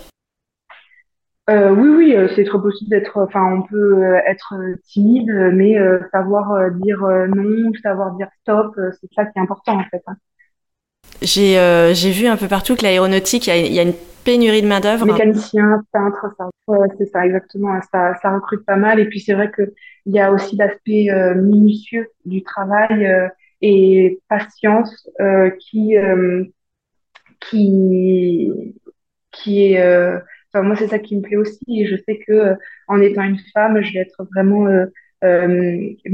Euh, 1.49 1.71
Oui, 1.71 1.89
oui, 1.89 2.15
euh, 2.15 2.27
c'est 2.35 2.43
trop 2.45 2.59
possible 2.59 2.89
d'être. 2.89 3.17
Enfin, 3.17 3.43
on 3.53 3.61
peut 3.63 4.15
être 4.27 4.53
timide, 4.87 5.31
mais 5.53 5.75
savoir 6.11 6.71
dire 6.71 6.99
non, 7.01 7.71
savoir 7.81 8.11
dire 8.15 8.27
stop, 8.41 8.75
c'est 8.99 9.13
ça 9.13 9.25
qui 9.25 9.37
est 9.37 9.41
important 9.41 9.79
en 9.79 9.83
fait. 9.85 10.03
Hein. 10.07 10.15
J'ai 11.21 12.11
vu 12.11 12.27
un 12.27 12.37
peu 12.37 12.47
partout 12.47 12.75
que 12.75 12.83
l'aéronautique, 12.83 13.47
il 13.47 13.67
y, 13.67 13.75
y, 13.75 13.79
a 13.79 13.83
une 13.83 13.93
pénurie 14.25 14.61
de 14.61 14.67
main 14.67 14.79
d'œuvre. 14.79 15.05
Ça, 15.05 16.49
ouais, 16.67 16.87
c'est 16.97 17.05
ça 17.05 17.25
exactement. 17.25 17.79
Ça, 17.91 18.15
ça 18.21 18.33
recrute 18.33 18.65
pas 18.65 18.75
mal. 18.75 18.99
Et 18.99 19.05
puis 19.05 19.19
c'est 19.19 19.33
vrai 19.33 19.51
que 19.51 19.73
il 20.05 20.13
y 20.13 20.19
a 20.19 20.31
aussi 20.31 20.57
l'aspect 20.57 21.07
minutieux 21.35 22.09
du 22.25 22.43
travail 22.43 23.29
et 23.61 24.19
patience 24.27 25.09
qui 25.59 25.95
qui 27.49 28.51
qui 29.31 29.65
est 29.73 29.81
euh, 29.81 30.19
enfin 30.53 30.63
moi 30.63 30.75
c'est 30.75 30.87
ça 30.87 30.99
qui 30.99 31.15
me 31.15 31.21
plaît 31.21 31.37
aussi 31.37 31.63
et 31.81 31.87
je 31.87 31.95
sais 32.07 32.19
que 32.27 32.55
en 32.87 33.01
étant 33.01 33.23
une 33.23 33.39
femme 33.53 33.81
je 33.81 33.93
vais 33.93 33.99
être 33.99 34.23
vraiment 34.33 34.67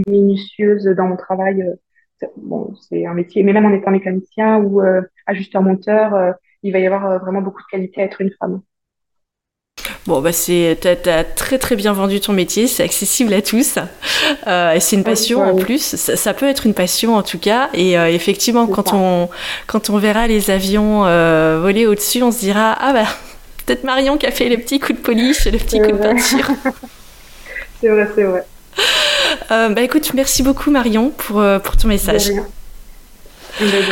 minutieuse 0.07 0.85
dans 0.85 1.07
mon 1.07 1.17
travail 1.17 1.63
bon 2.37 2.73
c'est 2.89 3.05
un 3.05 3.13
métier 3.13 3.43
mais 3.43 3.53
même 3.53 3.65
en 3.65 3.73
étant 3.73 3.91
mécanicien 3.91 4.59
ou 4.59 4.81
ajusteur 5.25 5.61
monteur 5.63 6.35
il 6.63 6.73
va 6.73 6.79
y 6.79 6.87
avoir 6.87 7.19
vraiment 7.19 7.41
beaucoup 7.41 7.61
de 7.61 7.67
qualité 7.71 8.01
à 8.01 8.05
être 8.05 8.21
une 8.21 8.31
femme 8.39 8.61
Bon, 10.07 10.21
bah 10.21 10.31
c'est, 10.31 10.77
t'as, 10.79 11.19
as 11.19 11.23
très 11.23 11.57
très 11.57 11.75
bien 11.75 11.93
vendu 11.93 12.19
ton 12.19 12.33
métier, 12.33 12.67
c'est 12.67 12.83
accessible 12.83 13.33
à 13.33 13.41
tous, 13.41 13.75
euh, 14.47 14.73
et 14.73 14.79
c'est 14.79 14.95
une 14.95 15.03
passion 15.03 15.41
en 15.41 15.55
plus. 15.55 15.95
Ça, 15.95 16.33
peut 16.33 16.47
être 16.47 16.65
une 16.65 16.73
passion 16.73 17.15
en 17.15 17.23
tout 17.23 17.37
cas, 17.37 17.69
et 17.73 17.97
euh, 17.97 18.09
effectivement, 18.09 18.65
quand 18.65 18.93
on 18.93 19.29
quand 19.67 19.89
on 19.89 19.97
verra 19.97 20.27
les 20.27 20.49
avions 20.51 21.05
euh, 21.05 21.59
voler 21.61 21.85
au-dessus, 21.85 22.23
on 22.23 22.31
se 22.31 22.39
dira 22.39 22.75
ah 22.79 22.93
bah 22.93 23.05
peut-être 23.65 23.83
Marion 23.83 24.17
qui 24.17 24.25
a 24.25 24.31
fait 24.31 24.47
les 24.49 24.57
petits 24.57 24.79
coups 24.79 24.99
de 24.99 25.03
polish, 25.03 25.45
les 25.45 25.57
petits 25.57 25.79
coups 25.79 25.93
de 25.93 25.97
peinture. 25.97 26.49
c'est 27.81 27.89
vrai, 27.89 28.09
c'est 28.15 28.23
vrai. 28.23 28.45
bah 29.49 29.81
écoute, 29.81 30.13
merci 30.13 30.43
beaucoup 30.43 30.71
Marion 30.71 31.09
pour 31.09 31.43
pour 31.63 31.77
ton 31.77 31.87
message. 31.87 32.27
De 32.27 32.33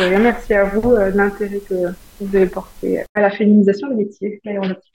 rien. 0.08 0.18
Merci 0.18 0.54
à 0.54 0.64
vous 0.64 0.92
de 0.92 1.16
l'intérêt 1.16 1.60
que 1.68 1.74
vous 2.20 2.36
avez 2.36 2.46
porté 2.46 3.04
à 3.14 3.20
la 3.20 3.30
féminisation 3.30 3.88
des 3.88 3.96
métiers 3.96 4.40
aéronautiques. 4.46 4.94